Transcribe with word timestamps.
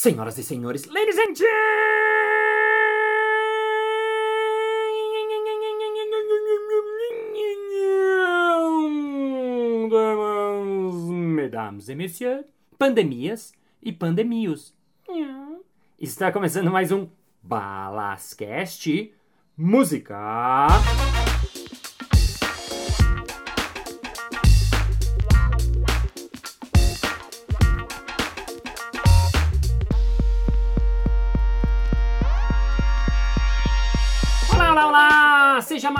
senhoras 0.00 0.38
e 0.38 0.42
senhores, 0.42 0.86
ladies 0.86 1.18
and 1.18 1.34
gentlemen, 1.34 1.50
mesdames 11.34 11.90
et 11.90 11.94
messieurs, 11.94 12.46
pandemias 12.78 13.52
e 13.82 13.92
pandemios. 13.92 14.74
Está 15.98 16.32
começando 16.32 16.70
mais 16.70 16.90
um 16.90 17.06
Balascast 17.42 19.12
Música. 19.54 20.16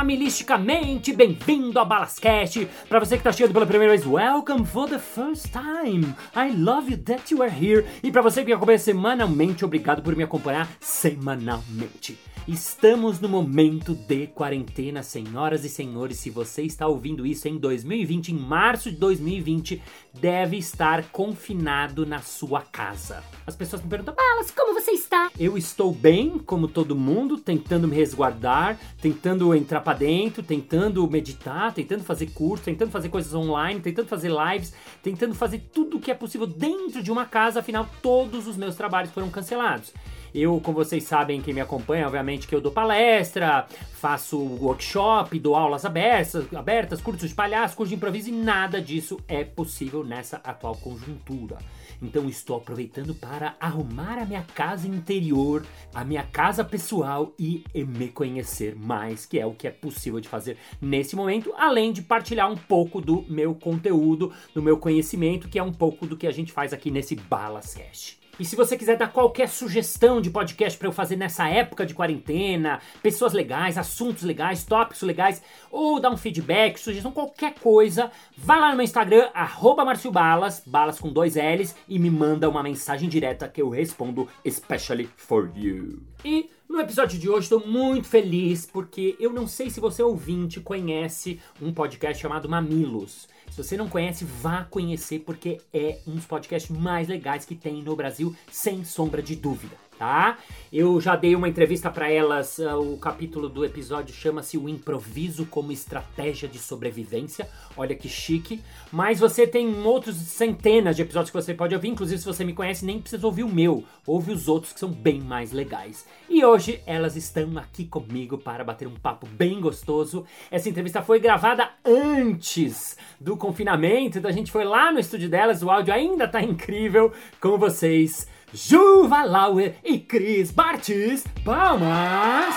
Mamilisticamente 0.01 1.13
bem-vindo 1.13 1.79
ao 1.79 1.85
Balascast. 1.85 2.67
Para 2.89 3.01
você 3.01 3.19
que 3.19 3.23
tá 3.23 3.31
chegando 3.31 3.53
pela 3.53 3.67
primeira 3.67 3.93
vez, 3.93 4.07
welcome 4.07 4.65
for 4.65 4.89
the 4.89 4.99
first 4.99 5.49
time. 5.53 6.15
I 6.35 6.57
love 6.57 6.91
you 6.91 6.97
that 6.97 7.31
you 7.31 7.43
are 7.43 7.53
here. 7.53 7.85
E 8.03 8.11
para 8.11 8.23
você 8.23 8.43
que 8.43 8.51
acompanha 8.51 8.79
semanalmente, 8.79 9.63
obrigado 9.63 10.01
por 10.01 10.17
me 10.17 10.23
acompanhar 10.23 10.67
semanalmente. 10.81 12.19
Estamos 12.49 13.21
no 13.21 13.29
momento 13.29 13.95
de 13.95 14.27
quarentena, 14.27 15.03
senhoras 15.03 15.63
e 15.65 15.69
senhores. 15.69 16.19
Se 16.19 16.31
você 16.31 16.63
está 16.63 16.87
ouvindo 16.87 17.27
isso 17.27 17.47
em 17.47 17.59
2020, 17.59 18.33
em 18.33 18.39
março 18.39 18.91
de 18.91 18.97
2020, 18.97 19.81
deve 20.19 20.57
estar 20.57 21.05
confinado 21.11 22.07
na 22.07 22.21
sua 22.21 22.63
casa. 22.63 23.23
As 23.47 23.55
pessoas 23.55 23.83
me 23.83 23.89
perguntam, 23.89 24.15
Balas, 24.15 24.51
como 24.51 24.73
você 24.73 24.93
está? 24.93 25.31
Eu 25.39 25.57
estou 25.57 25.93
bem, 25.93 26.39
como 26.39 26.67
todo 26.67 26.97
mundo, 26.97 27.37
tentando 27.37 27.87
me 27.87 27.95
resguardar, 27.95 28.79
tentando 29.01 29.55
entrar 29.55 29.83
pra 29.83 29.93
dentro, 29.93 30.43
tentando 30.43 31.09
meditar, 31.09 31.75
tentando 31.75 32.03
fazer 32.03 32.31
curso, 32.31 32.65
tentando 32.65 32.91
fazer 32.91 33.11
coisas 33.11 33.35
online, 33.35 33.81
tentando 33.81 34.09
fazer 34.09 34.31
lives, 34.31 34.73
tentando 35.03 35.35
fazer 35.35 35.59
tudo 35.73 35.99
o 35.99 36.01
que 36.01 36.11
é 36.11 36.15
possível 36.15 36.47
dentro 36.47 37.03
de 37.03 37.13
uma 37.13 37.27
casa, 37.27 37.61
afinal, 37.61 37.89
todos 38.03 38.49
os 38.49 38.57
meus 38.57 38.75
trabalhos 38.75 39.13
foram 39.13 39.31
cancelados. 39.31 39.93
Eu, 40.35 40.61
como 40.61 40.79
vocês 40.79 41.05
sabem, 41.05 41.41
quem 41.41 41.53
me 41.53 41.61
acompanha, 41.61 42.07
obviamente 42.07 42.47
que 42.47 42.55
eu 42.55 42.61
dou 42.61 42.71
palestra, 42.71 43.67
faço 43.93 44.39
workshop, 44.39 45.39
dou 45.39 45.55
aulas 45.55 45.85
abertas, 45.85 46.47
abertas, 46.55 47.01
cursos 47.01 47.29
de 47.29 47.35
palhaço, 47.35 47.77
curso 47.77 47.91
de 47.91 47.97
improviso 47.97 48.29
e 48.29 48.33
nada 48.33 48.81
disso 48.81 49.19
é 49.27 49.45
possível 49.45 50.05
nessa 50.05 50.37
atual 50.39 50.77
conjuntura. 50.77 51.59
Então 52.03 52.29
estou 52.29 52.57
aproveitando 52.57 53.15
para 53.15 53.57
arrumar 53.61 54.19
a 54.19 54.25
minha 54.25 54.43
casa 54.43 54.89
interior, 54.89 55.67
a 55.95 56.05
minha 56.05 56.23
casa 56.23 56.65
pessoal 56.65 57.35
e 57.39 57.63
me 57.75 58.09
conhecer 58.09 58.75
mais, 58.75 59.27
que 59.27 59.39
é 59.39 59.45
o 59.45 59.53
que 59.53 59.67
é 59.67 59.71
possível 59.71 60.21
de 60.21 60.29
fazer 60.29 60.57
nesse 60.81 61.15
momento, 61.15 61.53
além 61.59 61.93
de 61.93 62.03
partilhar 62.03 62.51
um 62.51 62.57
pouco 62.57 63.01
do 63.01 63.25
meu 63.29 63.55
conteúdo, 63.55 64.33
do 64.55 64.63
meu 64.63 64.79
conhecimento, 64.79 65.49
que 65.49 65.59
é 65.59 65.63
um 65.63 65.73
pouco 65.73 66.07
do 66.07 66.17
que 66.17 66.27
a 66.27 66.33
gente 66.33 66.53
faz 66.53 66.73
aqui 66.73 66.91
nesse 66.91 67.15
Balascast. 67.17 68.20
E 68.41 68.45
se 68.47 68.57
você 68.57 68.75
quiser 68.75 68.97
dar 68.97 69.13
qualquer 69.13 69.51
sugestão 69.51 70.19
de 70.19 70.31
podcast 70.31 70.79
para 70.79 70.89
eu 70.89 70.93
fazer 70.93 71.15
nessa 71.15 71.47
época 71.47 71.85
de 71.85 71.93
quarentena, 71.93 72.81
pessoas 73.03 73.35
legais, 73.35 73.77
assuntos 73.77 74.23
legais, 74.23 74.65
tópicos 74.65 75.03
legais, 75.03 75.43
ou 75.71 76.01
dar 76.01 76.11
um 76.11 76.17
feedback, 76.17 76.79
sugestão, 76.79 77.13
qualquer 77.13 77.53
coisa, 77.53 78.11
vai 78.35 78.59
lá 78.59 78.71
no 78.71 78.77
meu 78.77 78.85
Instagram, 78.85 79.29
arroba 79.35 79.85
Balas, 80.11 80.63
balas 80.67 80.99
com 80.99 81.13
dois 81.13 81.35
L's, 81.35 81.77
e 81.87 81.99
me 81.99 82.09
manda 82.09 82.49
uma 82.49 82.63
mensagem 82.63 83.11
direta 83.11 83.47
que 83.47 83.61
eu 83.61 83.69
respondo 83.69 84.27
especially 84.43 85.11
for 85.17 85.53
you. 85.55 86.01
E 86.25 86.49
no 86.71 86.79
episódio 86.79 87.19
de 87.19 87.29
hoje 87.29 87.47
estou 87.47 87.67
muito 87.67 88.07
feliz 88.07 88.65
porque 88.65 89.17
eu 89.19 89.33
não 89.33 89.49
sei 89.49 89.69
se 89.69 89.81
você 89.81 90.05
ouvinte 90.05 90.61
conhece 90.61 91.41
um 91.61 91.75
podcast 91.75 92.23
chamado 92.23 92.49
Mamilos. 92.49 93.29
Se 93.51 93.61
você 93.61 93.77
não 93.77 93.89
conhece, 93.89 94.25
vá 94.25 94.63
conhecer 94.63 95.19
porque 95.27 95.61
é 95.75 95.99
um 96.07 96.15
dos 96.15 96.27
podcasts 96.27 96.71
mais 96.71 97.09
legais 97.09 97.45
que 97.45 97.57
tem 97.57 97.83
no 97.83 97.97
Brasil, 97.97 98.37
sem 98.53 98.85
sombra 98.85 99.21
de 99.21 99.35
dúvida. 99.35 99.90
Tá? 100.01 100.39
Eu 100.73 100.99
já 100.99 101.15
dei 101.15 101.37
uma 101.37 101.47
entrevista 101.47 101.91
para 101.91 102.11
elas. 102.11 102.57
uh, 102.57 102.79
o 102.79 102.97
capítulo 102.97 103.51
do 103.51 103.67
episódio 103.67 104.15
chama-se 104.15 104.57
O 104.57 104.67
Improviso 104.67 105.45
como 105.45 105.73
Estratégia 105.73 106.49
de 106.49 106.59
Sobrevivência. 106.59 107.47
Olha 107.77 107.95
que 107.95 108.09
chique. 108.09 108.63
Mas 108.91 109.21
você 109.21 109.47
tem 109.47 109.69
outros 109.85 110.17
centenas 110.17 110.97
de 110.97 111.03
episódios 111.03 111.31
que 111.31 111.37
você 111.37 111.53
pode 111.53 111.75
ouvir. 111.75 111.89
Inclusive, 111.89 112.19
se 112.19 112.25
você 112.25 112.43
me 112.47 112.55
conhece, 112.55 112.87
nem 112.87 112.99
precisa 112.99 113.27
ouvir 113.27 113.45
o 113.45 113.49
meu. 113.49 113.85
Ouve 114.07 114.33
os 114.33 114.49
outros 114.49 114.73
que 114.73 114.81
são 114.81 114.89
bem 114.89 115.21
mais 115.21 115.53
legais. 115.53 116.07
E 116.31 116.43
hoje 116.43 116.81
elas 116.87 117.15
estão 117.15 117.59
aqui 117.59 117.85
comigo 117.85 118.39
para 118.39 118.65
bater 118.65 118.89
um 118.89 118.95
papo 118.95 119.27
bem 119.27 119.61
gostoso. 119.61 120.25
Essa 120.51 120.71
entrevista 120.71 121.03
foi 121.03 121.21
gravada 121.21 121.69
antes 121.85 122.97
do 123.21 123.37
confinamento. 123.37 124.17
Então 124.17 124.31
a 124.31 124.33
gente 124.35 124.51
foi 124.51 124.65
lá 124.65 124.91
no 124.91 124.99
estúdio 124.99 125.29
delas. 125.29 125.63
O 125.63 125.69
áudio 125.69 125.93
ainda 125.93 126.27
tá 126.27 126.41
incrível 126.41 127.13
com 127.39 127.59
vocês. 127.59 128.30
Juva 128.53 129.23
Lauer 129.23 129.77
e 129.85 129.99
Cris 129.99 130.51
Bartes. 130.51 131.25
Palmas! 131.45 132.57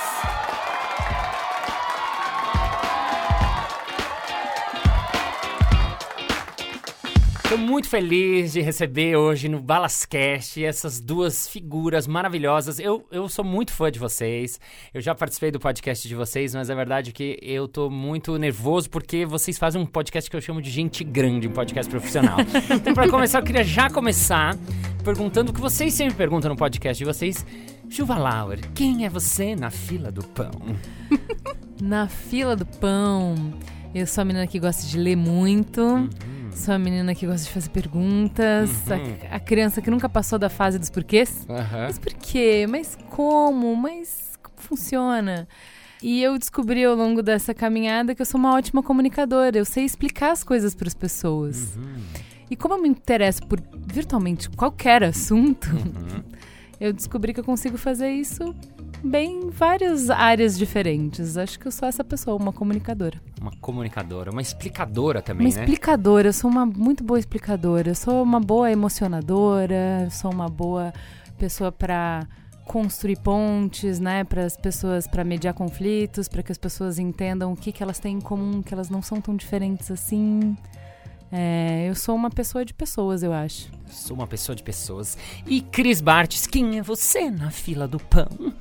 Estou 7.54 7.68
muito 7.68 7.88
feliz 7.88 8.54
de 8.54 8.62
receber 8.62 9.16
hoje 9.16 9.48
no 9.48 9.62
Balascast 9.62 10.66
essas 10.66 11.00
duas 11.00 11.48
figuras 11.48 12.08
maravilhosas. 12.08 12.80
Eu, 12.80 13.06
eu 13.12 13.30
sou 13.30 13.46
muito 13.46 13.72
fã 13.72 13.92
de 13.92 14.00
vocês. 14.00 14.60
Eu 14.92 15.00
já 15.00 15.14
participei 15.14 15.52
do 15.52 15.60
podcast 15.60 16.08
de 16.08 16.16
vocês, 16.16 16.56
mas 16.56 16.72
é 16.72 16.74
verdade 16.74 17.12
que 17.12 17.38
eu 17.44 17.68
tô 17.68 17.92
muito 17.92 18.40
nervoso 18.40 18.90
porque 18.90 19.24
vocês 19.24 19.60
fazem 19.60 19.80
um 19.80 19.86
podcast 19.86 20.32
que 20.32 20.36
eu 20.36 20.42
chamo 20.42 20.64
de 20.64 20.72
gente 20.72 21.04
grande, 21.04 21.48
um 21.48 21.52
podcast 21.52 21.88
profissional. 21.92 22.40
então, 22.76 22.92
para 22.92 23.08
começar, 23.08 23.38
eu 23.38 23.44
queria 23.44 23.64
já 23.64 23.88
começar 23.88 24.58
perguntando 25.04 25.52
o 25.52 25.54
que 25.54 25.62
vocês 25.62 25.94
sempre 25.94 26.16
perguntam 26.16 26.50
no 26.50 26.58
podcast 26.58 26.98
de 26.98 27.06
vocês. 27.06 27.46
Juva 27.88 28.18
Lauer, 28.18 28.62
quem 28.74 29.06
é 29.06 29.10
você 29.10 29.56
na 29.56 29.70
fila 29.70 30.12
do 30.12 30.24
pão? 30.24 30.50
Na 31.80 32.08
fila 32.08 32.56
do 32.56 32.66
pão, 32.66 33.36
eu 33.94 34.08
sou 34.08 34.22
a 34.22 34.26
menina 34.26 34.48
que 34.48 34.58
gosta 34.58 34.88
de 34.88 34.98
ler 34.98 35.18
muito. 35.18 35.82
Uhum. 35.82 36.43
Sou 36.56 36.74
a 36.74 36.80
menina 36.80 37.14
que 37.14 37.26
gosta 37.28 37.46
de 37.46 37.52
fazer 37.52 37.70
perguntas. 37.70 38.70
Uhum. 38.88 39.18
A, 39.32 39.36
a 39.36 39.40
criança 39.40 39.82
que 39.82 39.90
nunca 39.92 40.08
passou 40.08 40.38
da 40.40 40.50
fase 40.50 40.80
dos 40.80 40.90
porquês. 40.90 41.46
Aham. 41.50 41.84
Mas 41.88 42.00
por 42.00 42.14
quê? 42.14 42.66
Mas 42.70 42.98
como? 43.10 43.76
Mas 43.76 44.38
como 44.42 44.56
funciona? 44.58 45.48
E 46.02 46.22
eu 46.22 46.38
descobri 46.38 46.84
ao 46.84 46.96
longo 46.96 47.22
dessa 47.24 47.54
caminhada 47.54 48.14
que 48.14 48.22
eu 48.22 48.26
sou 48.26 48.40
uma 48.40 48.54
ótima 48.54 48.84
comunicadora. 48.84 49.58
Eu 49.58 49.66
sei 49.66 49.84
explicar 49.86 50.32
as 50.32 50.44
coisas 50.44 50.74
para 50.76 50.88
as 50.88 50.94
pessoas. 50.94 51.76
Uhum. 51.76 52.02
E 52.50 52.56
como 52.56 52.76
eu 52.76 52.82
me 52.82 52.90
interesso 52.90 53.46
por 53.48 53.62
virtualmente 53.88 54.50
qualquer 54.50 55.04
assunto, 55.04 55.70
Uhum. 55.72 56.24
eu 56.80 56.94
descobri 56.94 57.34
que 57.34 57.40
eu 57.40 57.44
consigo 57.44 57.78
fazer 57.78 58.12
isso 58.12 58.54
bem 59.04 59.44
em 59.44 59.50
várias 59.50 60.10
áreas 60.10 60.58
diferentes. 60.58 61.38
Acho 61.38 61.60
que 61.60 61.68
eu 61.68 61.72
sou 61.72 61.88
essa 61.88 62.04
pessoa, 62.04 62.36
uma 62.36 62.54
comunicadora. 62.54 63.22
Uma 63.40 63.52
comunicadora, 63.60 64.32
uma 64.32 64.42
explicadora 64.42 65.22
também, 65.22 65.48
Uma 65.48 65.56
né? 65.56 65.62
explicadora, 65.62 66.30
eu 66.30 66.34
sou 66.34 66.50
uma 66.50 66.66
muito 66.66 67.04
boa 67.04 67.20
explicadora. 67.20 67.90
Eu 67.90 67.96
sou 67.96 68.24
uma 68.24 68.40
boa 68.40 68.72
emocionadora, 68.72 70.08
sou 70.10 70.32
uma 70.32 70.48
boa 70.48 70.94
pessoa 71.38 71.72
para 71.72 72.28
construir 72.66 73.18
pontes, 73.18 74.00
né, 74.00 74.24
para 74.24 74.46
as 74.46 74.56
pessoas, 74.56 75.06
para 75.06 75.24
mediar 75.24 75.54
conflitos, 75.54 76.30
para 76.30 76.42
que 76.42 76.52
as 76.52 76.58
pessoas 76.58 76.98
entendam 76.98 77.52
o 77.52 77.58
que, 77.58 77.74
que 77.74 77.84
elas 77.84 78.00
têm 78.00 78.16
em 78.16 78.22
comum, 78.22 78.62
que 78.62 78.74
elas 78.74 78.90
não 78.90 79.02
são 79.02 79.20
tão 79.20 79.36
diferentes 79.36 79.92
assim. 79.92 80.56
É, 81.30 81.88
eu 81.90 81.96
sou 81.96 82.16
uma 82.16 82.30
pessoa 82.30 82.64
de 82.64 82.74
pessoas, 82.74 83.24
eu 83.24 83.34
acho. 83.34 83.70
Sou 83.88 84.16
uma 84.16 84.28
pessoa 84.28 84.56
de 84.56 84.64
pessoas. 84.64 85.18
E 85.46 85.62
Cris 85.62 86.00
Bartes, 86.00 86.48
quem 86.48 86.78
é 86.78 86.82
você 86.82 87.30
na 87.30 87.50
fila 87.52 87.88
do 87.88 88.00
pão? 88.00 88.54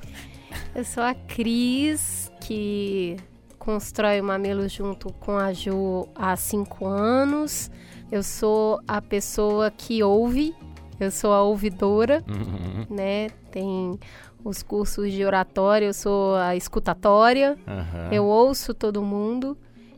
Eu 0.75 0.83
sou 0.83 1.03
a 1.03 1.13
Cris, 1.13 2.31
que 2.41 3.17
constrói 3.59 4.19
o 4.19 4.23
Mamelo 4.23 4.67
junto 4.67 5.11
com 5.13 5.37
a 5.37 5.53
Ju 5.53 6.07
há 6.15 6.35
cinco 6.35 6.85
anos. 6.85 7.69
Eu 8.11 8.21
sou 8.23 8.79
a 8.87 9.01
pessoa 9.01 9.71
que 9.71 10.03
ouve, 10.03 10.53
eu 10.99 11.09
sou 11.11 11.31
a 11.33 11.41
ouvidora, 11.43 12.23
Uhum. 12.27 12.85
né? 12.95 13.29
Tem 13.51 13.97
os 14.43 14.61
cursos 14.61 15.11
de 15.11 15.23
oratória, 15.25 15.85
eu 15.85 15.93
sou 15.93 16.35
a 16.35 16.55
escutatória. 16.55 17.57
Aham. 17.67 18.09
Eu 18.11 18.25
ouço 18.25 18.73
todo 18.73 19.01
mundo, 19.01 19.57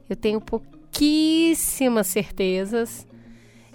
eu 0.09 0.15
tenho 0.15 0.39
pouquíssimas 0.39 2.07
certezas 2.07 3.07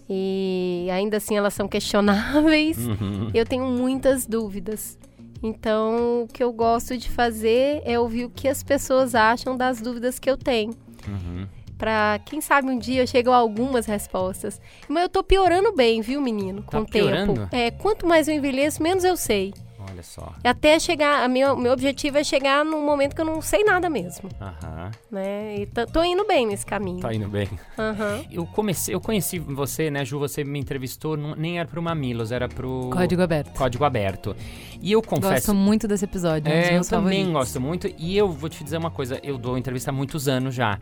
e 0.09 0.88
ainda 0.93 1.19
assim 1.19 1.37
elas 1.37 1.55
são 1.55 1.69
questionáveis. 1.69 2.79
Uhum. 2.79 3.31
Eu 3.35 3.44
tenho 3.44 3.67
muitas 3.67 4.26
dúvidas. 4.26 4.99
Então, 5.42 6.22
o 6.25 6.28
que 6.32 6.42
eu 6.42 6.52
gosto 6.52 6.96
de 6.96 7.08
fazer 7.10 7.81
é 7.84 7.98
ouvir 7.98 8.25
o 8.26 8.31
que 8.31 8.46
as 8.48 8.62
pessoas 8.62 9.14
acham 9.14 9.56
das 9.56 9.81
dúvidas 9.81 10.19
que 10.19 10.31
eu 10.31 10.37
tenho. 10.37 10.75
Uhum. 11.08 11.46
Pra, 11.78 12.20
quem 12.26 12.42
sabe 12.42 12.69
um 12.70 12.78
dia 12.78 13.02
eu 13.02 13.06
chego 13.06 13.31
a 13.31 13.37
algumas 13.37 13.87
respostas. 13.87 14.60
Mas 14.87 15.02
eu 15.04 15.08
tô 15.08 15.22
piorando 15.22 15.72
bem, 15.75 16.02
viu, 16.02 16.20
menino? 16.20 16.62
Com 16.62 16.72
Tá 16.72 16.81
o 16.81 16.87
piorando? 16.87 17.34
tempo. 17.34 17.48
É, 17.56 17.70
quanto 17.70 18.06
mais 18.06 18.28
eu 18.28 18.34
envelheço, 18.34 18.82
menos 18.82 19.02
eu 19.02 19.16
sei. 19.16 19.54
Olha 19.90 20.02
só. 20.02 20.31
E 20.44 20.46
Até 20.46 20.78
chegar, 20.78 21.25
a 21.25 21.28
minha, 21.28 21.56
meu 21.56 21.72
objetivo 21.72 22.19
é 22.19 22.22
chegar 22.22 22.62
num 22.66 22.84
momento 22.84 23.14
que 23.16 23.20
eu 23.22 23.25
não 23.25 23.40
sei 23.40 23.64
nada 23.64 23.88
mesmo, 23.88 24.28
Aham. 24.38 24.80
Né? 25.10 25.56
E 25.60 25.66
tô, 25.66 26.02
indo 26.04 26.26
bem 26.26 26.46
nesse 26.46 26.64
caminho. 26.66 27.00
Tá 27.00 27.12
indo 27.14 27.28
bem. 27.28 27.48
Aham. 27.78 28.25
Eu 28.31 28.46
comecei, 28.46 28.94
eu 28.94 29.00
conheci 29.00 29.38
você, 29.38 29.90
né, 29.90 30.04
Ju? 30.04 30.19
Você 30.19 30.44
me 30.44 30.58
entrevistou, 30.58 31.16
não- 31.16 31.34
nem 31.34 31.58
era 31.58 31.69
pro 31.69 31.82
Mamilos, 31.82 32.32
era 32.32 32.48
pro 32.48 32.90
Código 32.92 33.22
aberto. 33.22 33.52
Código 33.56 33.84
Aberto. 33.84 34.37
E 34.82 34.92
eu 34.92 35.02
confesso. 35.02 35.32
Gosto 35.34 35.54
muito 35.54 35.87
desse 35.88 36.04
episódio. 36.04 36.50
É, 36.50 36.76
eu 36.76 36.82
também 36.84 37.25
favoritos. 37.25 37.32
gosto 37.32 37.60
muito. 37.60 37.90
E 37.98 38.16
eu 38.16 38.28
vou 38.31 38.48
te 38.48 38.62
dizer 38.64 38.78
uma 38.78 38.90
coisa, 38.90 39.20
eu 39.22 39.37
dou 39.37 39.58
entrevista 39.58 39.90
há 39.90 39.92
muitos 39.92 40.26
anos 40.28 40.54
já. 40.54 40.78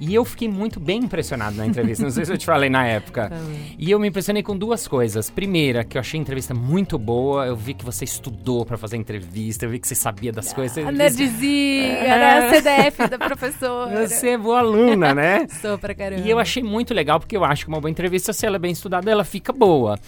E 0.00 0.14
eu 0.14 0.24
fiquei 0.24 0.48
muito 0.48 0.80
bem 0.80 1.00
impressionado 1.04 1.56
na 1.56 1.66
entrevista. 1.66 2.02
Não 2.02 2.10
sei 2.10 2.24
se 2.24 2.32
eu 2.32 2.38
te 2.38 2.46
falei 2.46 2.70
na 2.70 2.86
época. 2.86 3.28
Falou. 3.32 3.50
E 3.78 3.90
eu 3.90 3.98
me 4.00 4.08
impressionei 4.08 4.42
com 4.42 4.56
duas 4.56 4.88
coisas. 4.88 5.28
Primeira, 5.30 5.84
que 5.84 5.96
eu 5.96 6.00
achei 6.00 6.18
a 6.18 6.22
entrevista 6.22 6.54
muito 6.54 6.98
boa. 6.98 7.46
Eu 7.46 7.54
vi 7.56 7.74
que 7.74 7.84
você 7.84 8.04
estudou 8.04 8.64
pra 8.64 8.76
fazer 8.78 8.96
a 8.96 8.98
entrevista. 8.98 9.66
Eu 9.66 9.70
vi 9.70 9.78
que 9.78 9.86
você 9.86 9.94
sabia 9.94 10.32
das 10.32 10.52
coisas. 10.52 10.78
A 10.78 10.90
Você- 10.90 10.92
nerdzinha, 10.92 11.88
era 11.98 12.46
a 12.48 12.50
CDF 12.54 13.08
da 13.08 13.18
professora. 13.18 13.51
Você 14.06 14.30
é 14.30 14.38
boa 14.38 14.58
aluna, 14.58 15.14
né? 15.14 15.46
Sou 15.60 15.78
pra 15.78 15.94
caramba. 15.94 16.22
E 16.22 16.30
eu 16.30 16.38
achei 16.38 16.62
muito 16.62 16.92
legal, 16.92 17.18
porque 17.20 17.36
eu 17.36 17.44
acho 17.44 17.64
que 17.64 17.68
uma 17.68 17.80
boa 17.80 17.90
entrevista, 17.90 18.32
se 18.32 18.46
ela 18.46 18.56
é 18.56 18.58
bem 18.58 18.72
estudada, 18.72 19.10
ela 19.10 19.24
fica 19.24 19.52
boa. 19.52 19.98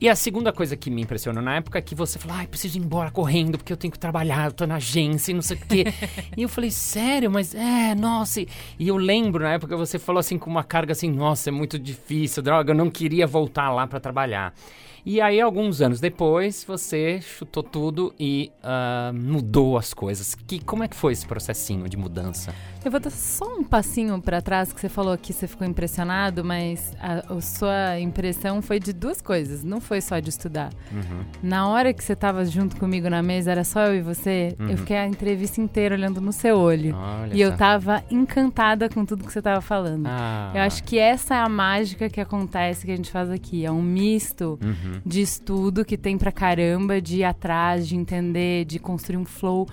E 0.00 0.08
a 0.08 0.16
segunda 0.16 0.52
coisa 0.52 0.76
que 0.76 0.90
me 0.90 1.02
impressionou 1.02 1.42
na 1.42 1.56
época 1.56 1.78
é 1.78 1.82
que 1.82 1.94
você 1.94 2.18
falou, 2.18 2.36
ai, 2.36 2.46
preciso 2.46 2.78
ir 2.78 2.80
embora 2.80 3.10
correndo, 3.10 3.58
porque 3.58 3.72
eu 3.72 3.76
tenho 3.76 3.92
que 3.92 3.98
trabalhar, 3.98 4.46
eu 4.46 4.52
tô 4.52 4.66
na 4.66 4.76
agência 4.76 5.30
e 5.30 5.34
não 5.34 5.42
sei 5.42 5.56
o 5.56 5.60
quê. 5.60 5.84
e 6.36 6.42
eu 6.42 6.48
falei, 6.48 6.70
sério? 6.70 7.30
Mas 7.30 7.54
é, 7.54 7.94
nossa. 7.94 8.40
E 8.40 8.48
eu 8.78 8.96
lembro 8.96 9.44
na 9.44 9.52
época 9.52 9.76
você 9.76 9.98
falou 9.98 10.20
assim 10.20 10.38
com 10.38 10.48
uma 10.48 10.64
carga 10.64 10.92
assim, 10.92 11.10
nossa, 11.10 11.50
é 11.50 11.52
muito 11.52 11.78
difícil, 11.78 12.42
droga, 12.42 12.72
eu 12.72 12.76
não 12.76 12.90
queria 12.90 13.26
voltar 13.26 13.70
lá 13.70 13.86
pra 13.86 14.00
trabalhar. 14.00 14.54
E 15.04 15.20
aí, 15.20 15.40
alguns 15.40 15.80
anos 15.80 16.00
depois, 16.00 16.64
você 16.64 17.20
chutou 17.22 17.62
tudo 17.62 18.14
e 18.18 18.50
ah, 18.62 19.10
mudou 19.14 19.78
as 19.78 19.94
coisas. 19.94 20.34
Que, 20.34 20.58
como 20.62 20.84
é 20.84 20.88
que 20.88 20.96
foi 20.96 21.12
esse 21.12 21.26
processinho 21.26 21.88
de 21.88 21.96
mudança? 21.96 22.54
Eu 22.84 22.90
vou 22.90 22.98
dar 23.00 23.10
só 23.10 23.44
um 23.58 23.62
passinho 23.64 24.20
pra 24.22 24.40
trás, 24.40 24.72
que 24.72 24.80
você 24.80 24.88
falou 24.88 25.16
que 25.18 25.32
você 25.32 25.46
ficou 25.46 25.66
impressionado, 25.66 26.42
mas 26.44 26.94
a, 27.00 27.34
a 27.34 27.40
sua 27.40 28.00
impressão 28.00 28.62
foi 28.62 28.80
de 28.80 28.92
duas 28.92 29.20
coisas. 29.20 29.62
Não 29.62 29.80
foi 29.80 30.00
só 30.00 30.18
de 30.18 30.30
estudar. 30.30 30.70
Uhum. 30.90 31.24
Na 31.42 31.68
hora 31.68 31.92
que 31.92 32.02
você 32.02 32.16
tava 32.16 32.44
junto 32.46 32.76
comigo 32.76 33.08
na 33.10 33.22
mesa, 33.22 33.50
era 33.50 33.64
só 33.64 33.86
eu 33.86 33.96
e 33.96 34.00
você, 34.02 34.54
Uhum. 34.58 34.70
eu 34.70 34.76
fiquei 34.78 34.96
a 34.96 35.06
entrevista 35.06 35.60
inteira 35.60 35.94
olhando 35.94 36.20
no 36.20 36.32
seu 36.32 36.58
olho. 36.58 36.94
Olha 36.96 37.34
E 37.34 37.40
eu 37.40 37.50
só. 37.50 37.56
tava 37.56 38.02
encantada 38.10 38.88
com 38.88 39.04
tudo 39.04 39.24
que 39.24 39.32
você 39.32 39.42
tava 39.42 39.60
falando. 39.60 40.06
Ah. 40.06 40.52
Eu 40.54 40.62
acho 40.62 40.82
que 40.84 40.98
essa 40.98 41.34
é 41.34 41.38
a 41.38 41.48
mágica 41.48 42.08
que 42.08 42.20
acontece 42.20 42.86
que 42.86 42.92
a 42.92 42.96
gente 42.96 43.10
faz 43.10 43.30
aqui. 43.30 43.64
É 43.64 43.70
um 43.70 43.82
misto 43.82 44.58
Uhum. 44.62 44.89
De 45.04 45.20
estudo 45.20 45.84
que 45.84 45.96
tem 45.96 46.16
pra 46.18 46.32
caramba, 46.32 47.00
de 47.00 47.18
ir 47.18 47.24
atrás, 47.24 47.86
de 47.88 47.96
entender, 47.96 48.64
de 48.64 48.78
construir 48.78 49.16
um 49.16 49.24
flow, 49.24 49.66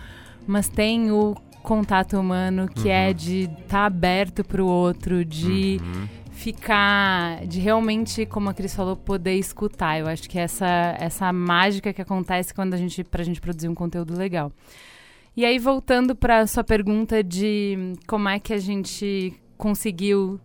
mas 0.46 0.68
tem 0.70 1.12
o 1.12 1.36
contato 1.64 2.18
humano 2.18 2.68
que 2.68 2.90
é 2.90 3.12
de 3.12 3.42
estar 3.42 3.68
tá 3.68 3.86
aberto 3.86 4.44
pro 4.44 4.66
outro, 4.66 5.26
de 5.26 5.80
Uhum. 5.82 6.08
ficar, 6.32 7.46
de 7.46 7.60
realmente, 7.60 8.26
como 8.26 8.50
a 8.50 8.54
Cris 8.54 8.74
falou, 8.74 8.96
poder 8.96 9.34
escutar. 9.36 10.00
Eu 10.00 10.08
acho 10.08 10.30
que 10.30 10.40
essa 10.40 10.96
essa 11.00 11.34
mágica 11.34 11.92
que 11.92 12.02
acontece 12.02 12.54
quando 12.54 12.74
a 12.74 12.78
gente 12.78 13.04
pra 13.04 13.24
gente 13.24 13.42
produzir 13.42 13.68
um 13.68 13.76
conteúdo 13.76 14.16
legal. 14.16 14.52
E 15.36 15.46
aí 15.46 15.60
voltando 15.60 16.16
pra 16.16 16.48
sua 16.48 16.64
pergunta 16.64 17.24
de 17.24 17.94
como 18.08 18.30
é 18.30 18.40
que 18.40 18.54
a 18.54 18.58
gente 18.60 19.34
conseguiu 19.58 20.40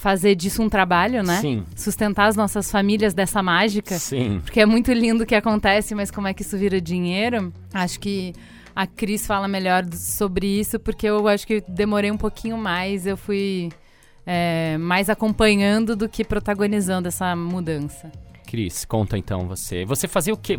fazer 0.00 0.34
disso 0.34 0.62
um 0.62 0.68
trabalho, 0.68 1.22
né? 1.22 1.40
Sim. 1.40 1.64
Sustentar 1.76 2.26
as 2.26 2.34
nossas 2.34 2.70
famílias 2.70 3.12
dessa 3.12 3.42
mágica. 3.42 3.98
Sim. 3.98 4.40
Porque 4.42 4.58
é 4.60 4.66
muito 4.66 4.90
lindo 4.92 5.24
o 5.24 5.26
que 5.26 5.34
acontece, 5.34 5.94
mas 5.94 6.10
como 6.10 6.26
é 6.26 6.32
que 6.32 6.40
isso 6.40 6.56
vira 6.56 6.80
dinheiro? 6.80 7.52
Acho 7.72 8.00
que 8.00 8.32
a 8.74 8.86
Cris 8.86 9.26
fala 9.26 9.46
melhor 9.46 9.84
sobre 9.92 10.46
isso, 10.46 10.78
porque 10.78 11.06
eu 11.06 11.28
acho 11.28 11.46
que 11.46 11.62
demorei 11.68 12.10
um 12.10 12.16
pouquinho 12.16 12.56
mais, 12.56 13.06
eu 13.06 13.16
fui 13.16 13.68
é, 14.26 14.78
mais 14.78 15.10
acompanhando 15.10 15.94
do 15.94 16.08
que 16.08 16.24
protagonizando 16.24 17.06
essa 17.06 17.36
mudança. 17.36 18.10
Cris, 18.50 18.84
conta 18.84 19.16
então 19.16 19.46
você. 19.46 19.84
Você 19.84 20.08
fazia 20.08 20.34
o 20.34 20.36
quê? 20.36 20.58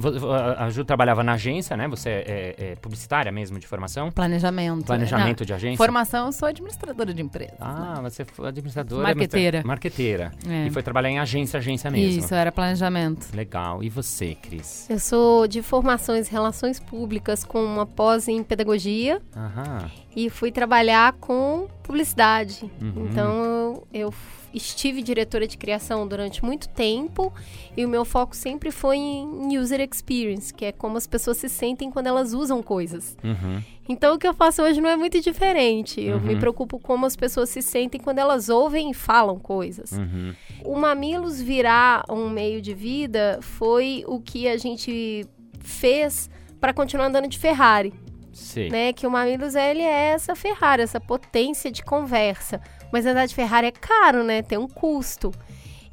A 0.58 0.70
Ju 0.70 0.86
trabalhava 0.86 1.22
na 1.26 1.34
agência, 1.34 1.76
né? 1.76 1.90
Você 1.90 2.10
é, 2.10 2.56
é 2.58 2.76
publicitária 2.78 3.30
mesmo 3.34 3.60
de 3.60 3.68
formação? 3.68 4.10
Planejamento. 4.10 4.86
Planejamento 4.86 5.44
de 5.44 5.52
Não, 5.52 5.58
agência? 5.58 5.76
Formação, 5.78 6.28
eu 6.28 6.32
sou 6.32 6.48
administradora 6.48 7.14
de 7.14 7.22
empresa. 7.22 7.52
Ah, 7.60 8.00
você 8.02 8.24
foi 8.24 8.48
administradora. 8.48 9.04
Marqueteira. 9.04 9.62
Marqueteira. 9.66 10.32
É. 10.48 10.68
E 10.68 10.72
foi 10.72 10.82
trabalhar 10.82 11.10
em 11.10 11.20
agência, 11.20 11.58
agência 11.58 11.92
mesmo. 11.92 12.20
Isso, 12.20 12.34
era 12.34 12.50
planejamento. 12.50 13.28
Legal. 13.36 13.84
E 13.84 13.90
você, 13.90 14.36
Cris? 14.36 14.90
Eu 14.90 14.98
sou 14.98 15.46
de 15.46 15.62
formações 15.62 16.30
em 16.30 16.32
relações 16.32 16.80
públicas 16.80 17.44
com 17.44 17.62
uma 17.62 17.86
pós 17.86 18.30
em 18.30 18.42
pedagogia 18.42 19.22
Aham. 19.36 19.92
e 20.16 20.30
fui 20.30 20.50
trabalhar 20.50 21.12
com 21.20 21.68
publicidade. 21.84 22.72
Uhum. 22.82 23.08
Então 23.10 23.44
eu, 23.44 23.88
eu 23.92 24.14
estive 24.54 25.02
diretora 25.02 25.48
de 25.48 25.58
criação 25.58 26.08
durante 26.08 26.44
muito 26.44 26.68
tempo 26.70 27.34
e 27.76 27.86
o 27.86 27.90
meu 27.90 28.04
foco 28.06 28.36
sempre 28.36 28.72
foi 28.72 28.98
em 28.98 29.58
user 29.58 29.80
experience, 29.82 30.54
que 30.54 30.66
é 30.66 30.72
como 30.72 30.98
as 30.98 31.08
pessoas 31.08 31.38
se 31.38 31.50
sentem 31.50 31.90
quando 31.92 32.08
elas 32.08 32.34
usam 32.34 32.62
coisas. 32.62 33.18
Uhum. 33.24 33.62
Então 33.90 34.16
o 34.16 34.18
que 34.20 34.28
eu 34.28 34.34
faço 34.34 34.62
hoje 34.62 34.80
não 34.80 34.90
é 34.90 34.96
muito 34.96 35.20
diferente. 35.22 36.00
Eu 36.02 36.20
me 36.22 36.34
Uhum. 36.34 36.40
preocupo 36.40 36.80
como 36.80 37.06
as 37.06 37.16
pessoas 37.16 37.50
se 37.50 37.62
sentem 37.62 38.00
quando 38.00 38.20
elas 38.20 38.48
ouvem 38.50 38.92
e 38.92 38.94
falam 38.94 39.38
coisas. 39.40 39.92
Uhum. 39.94 40.34
O 40.64 40.78
Mamilos 40.78 41.42
virar 41.42 42.04
um 42.10 42.30
meio 42.30 42.62
de 42.62 42.74
vida 42.74 43.40
foi 43.42 44.04
o 44.08 44.20
que 44.20 44.48
a 44.48 44.58
gente 44.58 45.26
fez 45.60 46.30
para 46.60 46.74
continuar 46.74 47.08
andando 47.08 47.28
de 47.28 47.40
Ferrari, 47.40 47.92
Sei. 48.32 48.70
né? 48.70 48.94
Que 48.94 49.06
o 49.06 49.12
Mamilos 49.12 49.56
ele 49.56 49.82
é 49.82 50.10
essa 50.10 50.36
Ferrari, 50.36 50.82
essa 50.82 51.00
potência 51.00 51.72
de 51.72 51.84
conversa. 51.84 52.62
Mas 52.92 53.06
andar 53.06 53.26
de 53.26 53.36
Ferrari 53.36 53.68
é 53.68 53.72
caro, 53.72 54.24
né? 54.24 54.42
Tem 54.42 54.58
um 54.58 54.68
custo. 54.68 55.32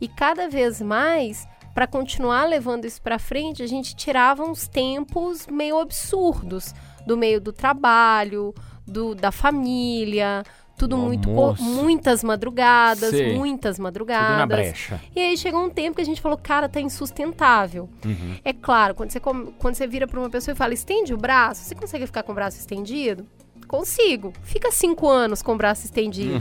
E 0.00 0.08
cada 0.08 0.48
vez 0.48 0.80
mais, 0.80 1.46
para 1.74 1.86
continuar 1.86 2.44
levando 2.44 2.84
isso 2.84 3.00
para 3.02 3.18
frente, 3.18 3.62
a 3.62 3.66
gente 3.66 3.94
tirava 3.94 4.42
uns 4.44 4.68
tempos 4.68 5.46
meio 5.46 5.78
absurdos 5.78 6.74
do 7.06 7.16
meio 7.16 7.40
do 7.40 7.52
trabalho, 7.52 8.54
do, 8.86 9.14
da 9.14 9.30
família, 9.30 10.42
tudo 10.78 10.96
Do 10.96 11.02
muito 11.02 11.28
almoço. 11.28 11.62
muitas 11.62 12.24
madrugadas, 12.24 13.10
Sei. 13.10 13.34
muitas 13.36 13.76
Tudo 13.76 13.82
na 13.82 13.88
madrugadas. 13.88 14.46
brecha. 14.48 15.00
E 15.14 15.20
aí 15.20 15.36
chegou 15.36 15.62
um 15.64 15.68
tempo 15.70 15.96
que 15.96 16.02
a 16.02 16.04
gente 16.04 16.20
falou, 16.20 16.38
cara, 16.38 16.68
tá 16.68 16.80
insustentável. 16.80 17.88
Uhum. 18.04 18.36
É 18.44 18.52
claro, 18.52 18.94
quando 18.94 19.10
você, 19.10 19.20
quando 19.20 19.74
você 19.74 19.86
vira 19.86 20.06
pra 20.06 20.18
uma 20.20 20.30
pessoa 20.30 20.52
e 20.54 20.56
fala, 20.56 20.72
estende 20.72 21.12
o 21.12 21.16
braço, 21.18 21.64
você 21.64 21.74
consegue 21.74 22.06
ficar 22.06 22.22
com 22.22 22.32
o 22.32 22.34
braço 22.34 22.56
estendido? 22.58 23.26
Consigo. 23.66 24.32
Fica 24.44 24.70
cinco 24.72 25.06
anos 25.08 25.42
com 25.42 25.52
o 25.52 25.56
braço 25.56 25.84
estendido. 25.84 26.40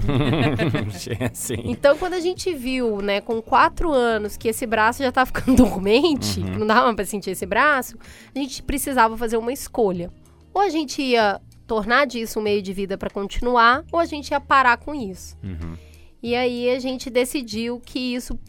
Sim. 1.34 1.62
Então, 1.66 1.98
quando 1.98 2.14
a 2.14 2.20
gente 2.22 2.54
viu, 2.54 3.02
né, 3.02 3.20
com 3.22 3.42
quatro 3.42 3.92
anos, 3.92 4.38
que 4.38 4.48
esse 4.48 4.66
braço 4.66 5.04
já 5.04 5.12
tá 5.12 5.26
ficando 5.26 5.56
dormente, 5.64 6.40
Uhum. 6.40 6.52
que 6.54 6.58
não 6.60 6.68
dava 6.68 6.94
pra 6.94 7.04
sentir 7.06 7.32
esse 7.32 7.46
braço, 7.46 7.98
a 8.34 8.40
gente 8.40 8.64
precisava 8.64 9.18
fazer 9.18 9.36
uma 9.38 9.52
escolha. 9.52 10.10
Ou 10.54 10.62
a 10.62 10.70
gente 10.70 11.02
ia 11.02 11.42
tornar 11.68 12.06
disso 12.06 12.40
um 12.40 12.42
meio 12.42 12.62
de 12.62 12.74
vida 12.74 12.98
pra 12.98 13.10
continuar, 13.10 13.84
ou 13.92 14.00
a 14.00 14.06
gente 14.06 14.32
ia 14.32 14.40
parar 14.40 14.78
com 14.78 14.96
isso. 14.96 15.38
Uhum. 15.44 15.76
E 16.22 16.36
aí 16.36 16.70
a 16.72 16.80
gente 16.80 17.10
decidiu 17.10 17.80
que 17.80 18.16
isso, 18.16 18.40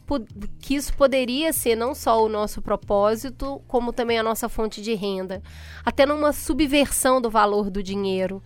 que 0.58 0.74
isso 0.74 0.94
poderia 0.96 1.52
ser 1.52 1.76
não 1.76 1.94
só 1.94 2.24
o 2.24 2.28
nosso 2.28 2.62
propósito, 2.62 3.60
como 3.68 3.92
também 3.92 4.18
a 4.18 4.22
nossa 4.22 4.48
fonte 4.48 4.80
de 4.80 4.94
renda. 4.94 5.42
Até 5.84 6.06
numa 6.06 6.32
subversão 6.32 7.20
do 7.20 7.28
valor 7.28 7.68
do 7.68 7.82
dinheiro. 7.82 8.42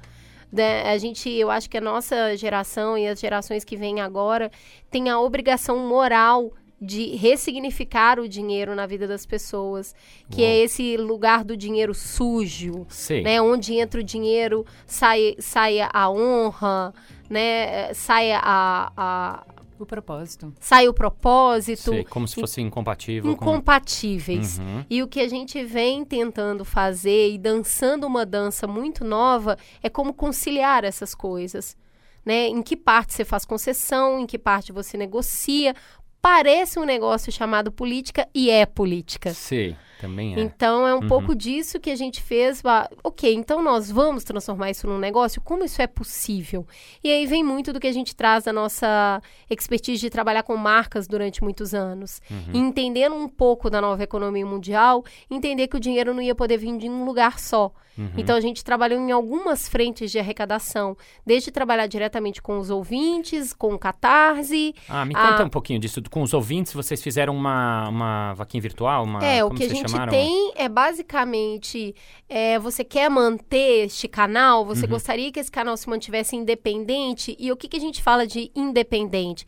Né? 0.50 0.82
A 0.90 0.98
gente, 0.98 1.30
eu 1.30 1.50
acho 1.50 1.70
que 1.70 1.78
a 1.78 1.80
nossa 1.80 2.36
geração 2.36 2.98
e 2.98 3.06
as 3.06 3.20
gerações 3.20 3.64
que 3.64 3.76
vêm 3.76 4.00
agora 4.00 4.50
têm 4.90 5.08
a 5.08 5.20
obrigação 5.20 5.78
moral 5.78 6.52
de 6.84 7.14
ressignificar 7.14 8.18
o 8.18 8.28
dinheiro 8.28 8.74
na 8.74 8.86
vida 8.86 9.06
das 9.06 9.24
pessoas, 9.24 9.94
que 10.28 10.42
é 10.42 10.58
esse 10.58 10.96
lugar 10.96 11.44
do 11.44 11.56
dinheiro 11.56 11.94
sujo, 11.94 12.84
Sei. 12.88 13.22
né? 13.22 13.40
Onde 13.40 13.74
entra 13.74 14.00
o 14.00 14.04
dinheiro, 14.04 14.66
sai, 14.84 15.36
sai 15.38 15.78
a 15.80 16.10
honra, 16.10 16.92
né? 17.30 17.94
Sai 17.94 18.32
a, 18.32 18.90
a- 18.96 19.44
O 19.78 19.86
propósito. 19.86 20.52
sai 20.58 20.88
o 20.88 20.92
propósito. 20.92 21.92
Sei. 21.92 22.04
Como 22.04 22.26
se 22.26 22.34
fosse 22.40 22.60
incompatível 22.60 23.36
com... 23.36 23.44
Incompatíveis. 23.44 24.58
Uhum. 24.58 24.84
E 24.90 25.02
o 25.04 25.06
que 25.08 25.20
a 25.20 25.28
gente 25.28 25.62
vem 25.64 26.04
tentando 26.04 26.64
fazer 26.64 27.30
e 27.32 27.38
dançando 27.38 28.06
uma 28.08 28.26
dança 28.26 28.66
muito 28.66 29.04
nova 29.04 29.56
é 29.82 29.88
como 29.88 30.12
conciliar 30.12 30.82
essas 30.84 31.14
coisas. 31.14 31.76
Né? 32.24 32.46
Em 32.46 32.62
que 32.62 32.76
parte 32.76 33.12
você 33.14 33.24
faz 33.24 33.44
concessão, 33.44 34.20
em 34.20 34.26
que 34.26 34.38
parte 34.38 34.70
você 34.70 34.96
negocia, 34.96 35.74
parece 36.22 36.78
um 36.78 36.84
negócio 36.84 37.32
chamado 37.32 37.72
política 37.72 38.28
e 38.32 38.48
é 38.48 38.64
política. 38.64 39.34
Sim, 39.34 39.74
também 40.00 40.34
é. 40.36 40.40
Então 40.40 40.86
é 40.86 40.94
um 40.94 41.00
Uhum. 41.00 41.08
pouco 41.08 41.34
disso 41.34 41.80
que 41.80 41.90
a 41.90 41.96
gente 41.96 42.22
fez. 42.22 42.62
ah, 42.64 42.88
Ok, 43.02 43.34
então 43.34 43.60
nós 43.62 43.90
vamos 43.90 44.22
transformar 44.22 44.70
isso 44.70 44.86
num 44.86 44.98
negócio? 44.98 45.40
Como 45.42 45.64
isso 45.64 45.82
é 45.82 45.86
possível? 45.88 46.64
E 47.02 47.10
aí 47.10 47.26
vem 47.26 47.42
muito 47.42 47.72
do 47.72 47.80
que 47.80 47.88
a 47.88 47.92
gente 47.92 48.14
traz 48.14 48.44
da 48.44 48.52
nossa 48.52 49.20
expertise 49.50 50.00
de 50.00 50.08
trabalhar 50.10 50.44
com 50.44 50.56
marcas 50.56 51.08
durante 51.08 51.42
muitos 51.42 51.74
anos. 51.74 52.20
Uhum. 52.30 52.50
E 52.54 52.58
entendendo 52.58 53.16
um 53.16 53.28
pouco 53.28 53.68
da 53.68 53.80
nova 53.80 54.02
economia 54.02 54.46
mundial, 54.46 55.04
entender 55.30 55.66
que 55.66 55.76
o 55.76 55.80
dinheiro 55.80 56.14
não 56.14 56.22
ia 56.22 56.34
poder 56.34 56.56
vir 56.56 56.76
de 56.78 56.88
um 56.88 57.04
lugar 57.04 57.38
só. 57.40 57.72
Uhum. 57.98 58.10
Então 58.16 58.34
a 58.36 58.40
gente 58.40 58.64
trabalhou 58.64 58.98
em 58.98 59.10
algumas 59.12 59.68
frentes 59.68 60.10
de 60.10 60.18
arrecadação, 60.18 60.96
desde 61.26 61.50
trabalhar 61.50 61.86
diretamente 61.86 62.40
com 62.40 62.58
os 62.58 62.70
ouvintes, 62.70 63.52
com 63.52 63.74
o 63.74 63.78
Catarse, 63.78 64.74
Ah, 64.88 65.04
me 65.04 65.12
conta 65.14 65.42
Ah. 65.42 65.44
um 65.44 65.50
pouquinho 65.50 65.78
disso. 65.78 66.00
Com 66.12 66.20
os 66.22 66.34
ouvintes, 66.34 66.74
vocês 66.74 67.02
fizeram 67.02 67.34
uma, 67.34 67.88
uma 67.88 68.34
vaquinha 68.34 68.60
virtual? 68.60 69.04
Uma, 69.04 69.24
É, 69.24 69.42
o 69.42 69.50
que 69.50 69.64
a 69.64 69.68
gente 69.68 69.90
chamaram? 69.90 70.12
tem 70.12 70.52
é 70.56 70.68
basicamente, 70.68 71.94
é, 72.28 72.58
você 72.58 72.84
quer 72.84 73.08
manter 73.08 73.86
este 73.86 74.06
canal, 74.06 74.62
você 74.64 74.84
Uhum. 74.84 74.90
gostaria 74.90 75.32
que 75.32 75.40
esse 75.40 75.50
canal 75.50 75.74
se 75.74 75.88
mantivesse 75.88 76.36
independente, 76.36 77.34
e 77.38 77.50
o 77.50 77.56
que, 77.56 77.66
que 77.66 77.78
a 77.78 77.80
gente 77.80 78.02
fala 78.02 78.26
de 78.26 78.50
independente? 78.54 79.46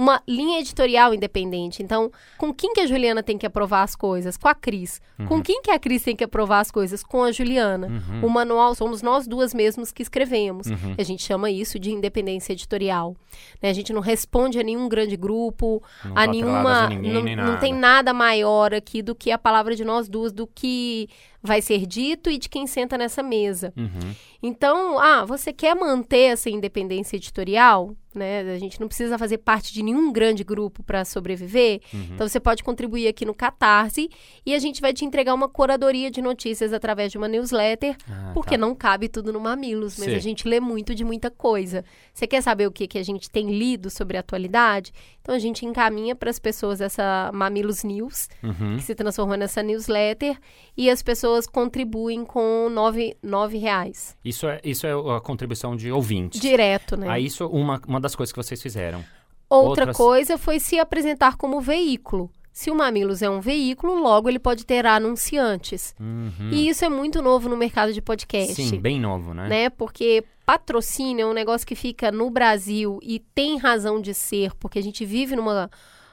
Uma 0.00 0.22
linha 0.26 0.58
editorial 0.60 1.12
independente. 1.12 1.82
Então, 1.82 2.10
com 2.38 2.54
quem 2.54 2.72
que 2.72 2.80
a 2.80 2.86
Juliana 2.86 3.22
tem 3.22 3.36
que 3.36 3.44
aprovar 3.44 3.82
as 3.82 3.94
coisas? 3.94 4.38
Com 4.38 4.48
a 4.48 4.54
Cris. 4.54 4.98
Com 5.28 5.42
quem 5.42 5.60
que 5.60 5.70
a 5.70 5.78
Cris 5.78 6.02
tem 6.02 6.16
que 6.16 6.24
aprovar 6.24 6.60
as 6.60 6.70
coisas? 6.70 7.02
Com 7.02 7.22
a 7.22 7.30
Juliana. 7.30 7.86
Uhum. 7.88 8.24
O 8.26 8.30
manual 8.30 8.74
somos 8.74 9.02
nós 9.02 9.26
duas 9.28 9.52
mesmos 9.52 9.92
que 9.92 10.02
escrevemos. 10.02 10.68
A 10.96 11.02
gente 11.02 11.22
chama 11.22 11.50
isso 11.50 11.78
de 11.78 11.90
independência 11.90 12.54
editorial. 12.54 13.14
né? 13.62 13.68
A 13.68 13.74
gente 13.74 13.92
não 13.92 14.00
responde 14.00 14.58
a 14.58 14.62
nenhum 14.62 14.88
grande 14.88 15.18
grupo, 15.18 15.82
Não 16.02 16.12
a 16.16 16.26
nenhuma. 16.26 16.84
a 16.84 16.88
ninguém, 16.88 17.36
não, 17.36 17.44
não 17.48 17.58
tem 17.58 17.74
nada 17.74 18.14
maior 18.14 18.72
aqui 18.72 19.02
do 19.02 19.14
que 19.14 19.30
a 19.30 19.36
palavra 19.36 19.76
de 19.76 19.84
nós 19.84 20.08
duas, 20.08 20.32
do 20.32 20.46
que 20.46 21.08
vai 21.42 21.62
ser 21.62 21.86
dito 21.86 22.28
e 22.30 22.38
de 22.38 22.48
quem 22.48 22.66
senta 22.66 22.98
nessa 22.98 23.22
mesa. 23.22 23.72
Uhum. 23.76 24.14
Então, 24.42 24.98
ah, 24.98 25.24
você 25.24 25.52
quer 25.52 25.74
manter 25.74 26.32
essa 26.32 26.48
independência 26.50 27.16
editorial? 27.16 27.94
Né? 28.12 28.40
A 28.54 28.58
gente 28.58 28.80
não 28.80 28.88
precisa 28.88 29.16
fazer 29.16 29.38
parte 29.38 29.72
de 29.72 29.84
nenhum 29.84 30.10
grande 30.12 30.42
grupo 30.42 30.82
para 30.82 31.04
sobreviver. 31.04 31.80
Uhum. 31.94 32.08
Então, 32.14 32.26
você 32.28 32.40
pode 32.40 32.64
contribuir 32.64 33.06
aqui 33.06 33.24
no 33.24 33.32
Catarse 33.32 34.10
e 34.44 34.52
a 34.52 34.58
gente 34.58 34.80
vai 34.80 34.92
te 34.92 35.04
entregar 35.04 35.32
uma 35.32 35.48
curadoria 35.48 36.10
de 36.10 36.20
notícias 36.20 36.72
através 36.72 37.12
de 37.12 37.18
uma 37.18 37.28
newsletter, 37.28 37.96
Ah, 38.10 38.32
porque 38.34 38.56
tá. 38.56 38.58
não 38.58 38.74
cabe 38.74 39.08
tudo 39.08 39.32
no 39.32 39.38
Mamilos, 39.38 39.96
mas 39.96 40.08
Sim. 40.08 40.16
a 40.16 40.18
gente 40.18 40.48
lê 40.48 40.58
muito 40.58 40.92
de 40.94 41.04
muita 41.04 41.30
coisa. 41.30 41.84
Você 42.12 42.26
quer 42.26 42.42
saber 42.42 42.66
o 42.66 42.72
que, 42.72 42.88
que 42.88 42.98
a 42.98 43.04
gente 43.04 43.30
tem 43.30 43.56
lido 43.56 43.88
sobre 43.90 44.16
a 44.16 44.20
atualidade? 44.20 44.92
Então, 45.22 45.32
a 45.34 45.38
gente 45.38 45.64
encaminha 45.64 46.16
para 46.16 46.30
as 46.30 46.38
pessoas 46.40 46.80
essa 46.80 47.30
Mamilos 47.32 47.84
News, 47.84 48.28
Uhum. 48.42 48.76
que 48.76 48.82
se 48.82 48.94
transformou 48.94 49.36
nessa 49.36 49.62
newsletter, 49.62 50.36
e 50.76 50.90
as 50.90 51.00
pessoas 51.00 51.29
contribuem 51.46 52.24
com 52.24 52.68
nove, 52.70 53.16
nove 53.22 53.58
reais. 53.58 54.16
Isso, 54.24 54.46
é, 54.46 54.60
isso 54.64 54.86
é 54.86 54.92
a 54.92 55.20
contribuição 55.20 55.76
de 55.76 55.90
ouvintes. 55.90 56.40
Direto, 56.40 56.96
né? 56.96 57.08
Aí 57.08 57.26
isso 57.26 57.46
uma, 57.46 57.80
uma 57.86 58.00
das 58.00 58.14
coisas 58.14 58.32
que 58.32 58.36
vocês 58.42 58.60
fizeram. 58.62 59.04
Outra 59.48 59.84
outras- 59.84 59.96
coisa 59.96 60.38
foi 60.38 60.60
se 60.60 60.78
apresentar 60.78 61.36
como 61.36 61.60
veículo. 61.60 62.30
Se 62.52 62.70
o 62.70 62.74
Mamilos 62.74 63.22
é 63.22 63.30
um 63.30 63.40
veículo, 63.40 63.94
logo 64.00 64.28
ele 64.28 64.38
pode 64.38 64.66
ter 64.66 64.84
anunciantes. 64.86 65.94
Uhum. 66.00 66.50
E 66.50 66.68
isso 66.68 66.84
é 66.84 66.88
muito 66.88 67.22
novo 67.22 67.48
no 67.48 67.56
mercado 67.56 67.92
de 67.92 68.02
podcast. 68.02 68.54
Sim, 68.54 68.78
bem 68.80 68.98
novo, 69.00 69.32
né? 69.32 69.48
né? 69.48 69.70
Porque 69.70 70.24
patrocínio 70.44 71.22
é 71.22 71.26
um 71.26 71.32
negócio 71.32 71.66
que 71.66 71.76
fica 71.76 72.10
no 72.10 72.28
Brasil 72.28 72.98
e 73.02 73.20
tem 73.20 73.56
razão 73.56 74.00
de 74.00 74.12
ser, 74.12 74.52
porque 74.56 74.78
a 74.78 74.82
gente 74.82 75.04
vive 75.04 75.36
numa 75.36 75.70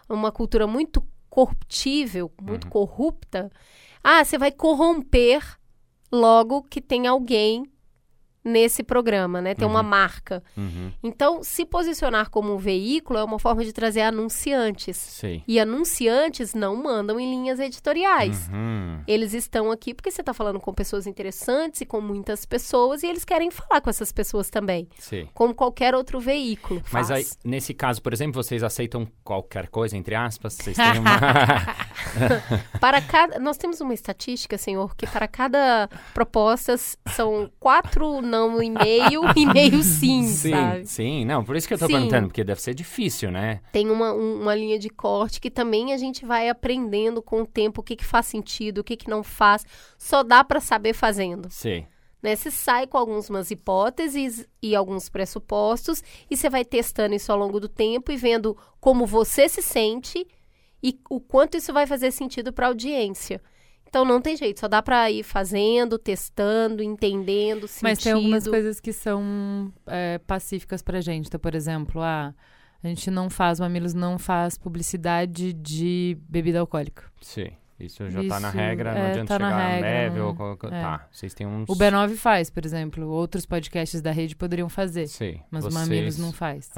uma 0.08 0.32
cultura 0.32 0.66
muito 0.68 1.04
corruptível, 1.30 2.32
muito 2.42 2.66
Uhum. 2.66 2.70
corrupta. 2.72 3.52
Ah, 4.10 4.24
você 4.24 4.38
vai 4.38 4.54
corromper 4.54 5.44
logo 6.10 6.64
que 6.64 6.80
tem 6.80 7.08
alguém 7.08 7.70
nesse 8.48 8.82
programa, 8.84 9.42
né? 9.42 9.54
Tem 9.54 9.68
uma 9.68 9.84
marca. 9.84 10.42
Uhum. 10.56 10.92
Então, 11.04 11.44
se 11.44 11.66
posicionar 11.66 12.30
como 12.30 12.54
um 12.54 12.58
veículo 12.58 13.20
é 13.20 13.24
uma 13.24 13.38
forma 13.40 13.64
de 13.64 13.74
trazer 13.74 14.02
anunciantes. 14.02 14.98
Sei. 14.98 15.44
E 15.48 15.60
anunciantes 15.60 16.54
não 16.54 16.76
mandam 16.76 17.20
em 17.20 17.30
linhas 17.30 17.60
editoriais. 17.60 18.48
Uhum. 18.52 19.02
Eles 19.08 19.34
estão 19.34 19.70
aqui 19.72 19.94
porque 19.94 20.10
você 20.12 20.22
está 20.22 20.34
falando 20.34 20.60
com 20.60 20.74
pessoas 20.74 21.06
interessantes 21.08 21.82
e 21.82 21.86
com 21.86 22.00
muitas 22.00 22.46
pessoas 22.46 23.04
e 23.04 23.08
eles 23.08 23.26
querem 23.26 23.52
falar 23.52 23.82
com 23.82 23.90
essas 23.90 24.12
pessoas 24.12 24.50
também, 24.50 24.88
Sei. 24.98 25.28
como 25.34 25.54
qualquer 25.54 25.94
outro 25.94 26.20
veículo. 26.20 26.82
Mas 26.92 27.12
aí, 27.12 27.24
faz. 27.24 27.38
nesse 27.44 27.74
caso, 27.74 28.02
por 28.02 28.14
exemplo, 28.14 28.42
vocês 28.42 28.64
aceitam 28.64 29.08
qualquer 29.24 29.68
coisa, 29.68 29.98
entre 29.98 30.16
aspas? 30.16 30.54
Vocês 30.54 30.78
têm 30.78 31.00
uma... 31.00 31.20
Para 32.80 33.02
cada, 33.02 33.40
nós 33.40 33.58
temos 33.58 33.82
uma 33.82 33.94
estatística, 33.94 34.58
senhor, 34.58 34.96
que 34.96 35.06
para 35.08 35.28
cada 35.28 35.90
proposta 36.14 36.74
s- 36.74 36.98
são 37.14 37.50
quatro 37.60 38.22
não 38.22 38.37
e 38.64 38.70
meio 38.70 39.22
e 39.36 39.46
meio 39.46 39.84
sim, 39.84 40.24
sim, 40.28 40.52
sabe? 40.52 40.86
sim. 40.86 41.26
Não, 41.26 41.44
por 41.44 41.56
isso 41.56 41.68
que 41.68 41.74
eu 41.74 41.78
tô 41.78 41.88
Sim. 41.88 41.94
perguntando, 41.94 42.28
porque 42.28 42.44
deve 42.44 42.62
ser 42.62 42.74
difícil, 42.74 43.32
né? 43.32 43.62
Tem 43.72 43.90
uma, 43.90 44.14
um- 44.14 44.42
uma 44.42 44.56
linha 44.56 44.78
de 44.80 44.90
corte 44.90 45.40
que 45.42 45.50
também 45.52 45.94
a 45.94 45.98
gente 45.98 46.26
vai 46.26 46.50
aprendendo 46.50 47.22
com 47.22 47.42
o 47.42 47.46
tempo 47.46 47.82
o 47.82 47.84
que, 47.84 47.96
que 47.96 48.06
faz 48.06 48.26
sentido, 48.28 48.80
o 48.80 48.84
que, 48.84 48.96
que 48.98 49.10
não 49.10 49.24
faz. 49.24 49.64
Só 49.98 50.24
dá 50.24 50.44
para 50.44 50.60
saber 50.60 50.94
fazendo. 50.94 51.50
Sei. 51.50 51.86
né? 52.22 52.36
Você 52.36 52.50
sai 52.52 52.88
com 52.88 52.98
algumas 52.98 53.52
hipóteses 53.52 54.48
e 54.62 54.76
alguns 54.76 55.08
pressupostos 55.10 56.04
e 56.30 56.36
você 56.36 56.50
vai 56.50 56.66
testando 56.66 57.16
isso 57.16 57.32
ao 57.32 57.38
longo 57.38 57.60
do 57.60 57.70
tempo 57.70 58.12
e 58.12 58.18
vendo 58.18 58.58
como 58.80 59.06
você 59.06 59.48
se 59.48 59.62
sente 59.62 60.26
e 60.84 61.00
o 61.10 61.20
quanto 61.20 61.58
isso 61.58 61.74
vai 61.74 61.86
fazer 61.88 62.12
sentido 62.12 62.52
para 62.54 62.66
a 62.68 62.70
audiência. 62.70 63.42
Então 63.88 64.04
não 64.04 64.22
tem 64.22 64.36
jeito, 64.36 64.60
só 64.60 64.68
dá 64.68 64.82
para 64.82 65.10
ir 65.10 65.24
fazendo, 65.24 65.98
testando, 65.98 66.84
entendendo, 66.84 67.68
sentindo. 67.68 67.84
Mas 67.84 68.00
tem 68.00 68.12
algumas 68.12 68.48
coisas 68.48 68.80
que 68.80 68.92
são 68.92 69.72
é, 69.86 70.18
pacíficas 70.20 70.82
pra 70.82 71.02
gente. 71.02 71.28
Então, 71.28 71.40
por 71.40 71.56
exemplo, 71.56 72.02
ah, 72.02 72.34
a 72.84 72.88
gente 72.88 73.10
não 73.10 73.30
faz, 73.30 73.60
o 73.60 73.64
Mamilos 73.64 73.94
não 73.94 74.20
faz 74.20 74.58
publicidade 74.58 75.54
de 75.54 76.18
bebida 76.28 76.60
alcoólica. 76.60 77.04
Sim. 77.22 77.52
Isso 77.80 78.10
já 78.10 78.24
tá 78.28 78.40
na 78.40 78.50
regra, 78.50 78.92
não 78.94 79.02
é, 79.02 79.12
adianta 79.12 79.28
tá 79.28 79.40
na 79.40 79.50
chegar 79.52 79.68
regra, 79.68 79.88
leve 79.90 80.18
não- 80.20 80.28
ou 80.28 80.36
qualquer... 80.36 80.74
é. 80.74 80.82
Tá, 80.82 81.08
vocês 81.12 81.34
têm 81.34 81.46
uns... 81.46 81.70
O 81.70 81.76
B9 81.76 82.16
faz, 82.16 82.50
por 82.50 82.66
exemplo. 82.66 83.08
Outros 83.08 83.46
podcasts 83.46 84.02
da 84.02 84.12
rede 84.12 84.36
poderiam 84.36 84.68
fazer. 84.68 85.08
Sei. 85.08 85.42
Mas 85.52 85.64
vocês... 85.64 85.76
o 85.76 85.80
Mamilos 85.80 86.18
não 86.18 86.34
faz. 86.34 86.72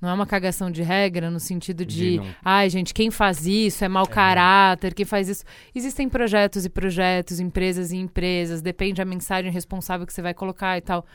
Não 0.00 0.10
é 0.10 0.12
uma 0.12 0.26
cagação 0.26 0.70
de 0.70 0.82
regra 0.82 1.30
no 1.30 1.40
sentido 1.40 1.86
De 1.86 1.94
de, 1.96 2.16
não- 2.18 2.26
ai, 2.44 2.68
gente, 2.68 2.92
quem 2.92 3.10
faz 3.10 3.46
isso 3.46 3.82
é 3.84 3.88
mau 3.88 4.06
caráter, 4.06 4.92
quem 4.94 5.06
faz 5.06 5.28
isso. 5.28 5.44
Existem 5.74 6.08
projetos 6.08 6.64
e 6.66 6.68
projetos, 6.68 7.40
empresas 7.40 7.90
e 7.90 7.96
empresas, 7.96 8.60
depende 8.60 8.94
da 8.94 9.04
mensagem 9.04 9.50
responsável 9.50 10.06
que 10.06 10.12
você 10.12 10.20
vai 10.20 10.34
colocar 10.34 10.76
e 10.76 10.80
tal. 10.82 11.06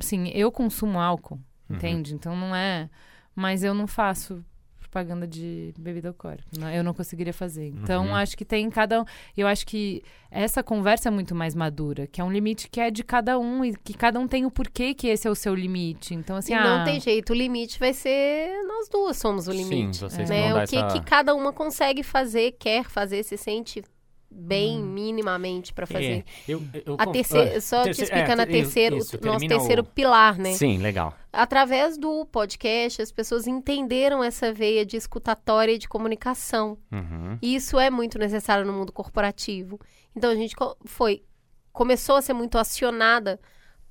Assim, 0.00 0.28
eu 0.28 0.52
consumo 0.52 1.00
álcool, 1.00 1.40
Uhum. 1.68 1.76
entende? 1.76 2.14
Então 2.14 2.36
não 2.36 2.54
é. 2.54 2.88
Mas 3.34 3.64
eu 3.64 3.74
não 3.74 3.86
faço 3.88 4.44
propaganda 4.94 5.26
de 5.26 5.74
bebida 5.76 6.08
alcoólica. 6.08 6.44
Não- 6.56 6.70
Eu 6.70 6.84
não 6.84 6.94
conseguiria 6.94 7.32
fazer. 7.32 7.66
Então, 7.66 8.06
Uhum. 8.06 8.14
acho 8.14 8.36
que 8.36 8.44
tem 8.44 8.70
cada 8.70 9.02
um. 9.02 9.04
Eu 9.36 9.48
acho 9.48 9.66
que 9.66 10.02
essa 10.30 10.62
conversa 10.62 11.08
é 11.08 11.10
muito 11.10 11.34
mais 11.34 11.54
madura, 11.54 12.06
que 12.06 12.20
é 12.20 12.24
um 12.24 12.30
limite 12.30 12.68
que 12.70 12.80
é 12.80 12.90
de 12.92 13.02
cada 13.02 13.36
um 13.38 13.64
e 13.64 13.74
que 13.76 13.92
cada 13.94 14.20
um 14.20 14.28
tem 14.28 14.46
o 14.46 14.50
porquê 14.50 14.94
que 14.94 15.08
esse 15.08 15.26
é 15.26 15.30
o 15.30 15.34
seu 15.34 15.54
limite. 15.54 16.14
Então, 16.14 16.36
assim, 16.36 16.52
E 16.52 16.56
ah, 16.56 16.78
não 16.78 16.84
tem 16.84 17.00
jeito, 17.00 17.30
o 17.32 17.36
limite 17.36 17.78
vai 17.78 17.92
ser 17.92 18.62
nós 18.66 18.88
duas 18.88 19.16
somos 19.16 19.48
o 19.48 19.52
Sim, 19.52 19.58
limite. 19.58 19.98
vocês 20.00 20.30
né? 20.30 20.42
vão 20.48 20.54
dar 20.58 20.64
O 20.64 20.68
que, 20.68 20.76
essa... 20.76 20.98
que 21.00 21.04
cada 21.04 21.34
uma 21.34 21.52
consegue 21.52 22.02
fazer, 22.04 22.52
quer 22.52 22.84
fazer, 22.84 23.22
se 23.24 23.36
sente 23.36 23.82
bem 24.36 24.78
Hum. 24.82 24.86
minimamente 24.86 25.72
para 25.72 25.86
fazer. 25.86 26.24
É, 26.48 26.52
eu, 26.52 26.62
eu 26.84 26.96
A 26.98 27.06
terceira, 27.06 27.56
ah, 27.56 27.60
só 27.60 27.84
te 27.84 27.90
explicando 28.02 28.42
é, 28.42 28.44
a 28.44 28.46
terceiro, 28.46 28.96
isso, 28.96 29.16
o 29.16 29.24
nosso 29.26 29.46
terceiro 29.46 29.82
o- 29.82 29.84
pilar, 29.84 30.36
né? 30.38 30.52
Sim, 30.54 30.78
legal. 30.78 31.14
Através 31.32 31.96
do 31.96 32.26
podcast, 32.26 33.00
as 33.00 33.10
pessoas 33.12 33.46
entenderam 33.46 34.22
essa 34.22 34.52
veia 34.52 34.84
de 34.84 34.96
escutatória 34.96 35.72
e 35.72 35.78
de 35.78 35.88
comunicação. 35.88 36.76
Uhum. 36.92 37.38
E 37.40 37.54
isso 37.54 37.78
é 37.78 37.90
muito 37.90 38.18
necessário 38.18 38.64
no 38.66 38.72
mundo 38.72 38.92
corporativo. 38.92 39.78
Então 40.16 40.30
a 40.30 40.34
gente 40.34 40.54
foi 40.84 41.22
começou 41.72 42.14
a 42.16 42.22
ser 42.22 42.32
muito 42.34 42.56
acionada 42.56 43.40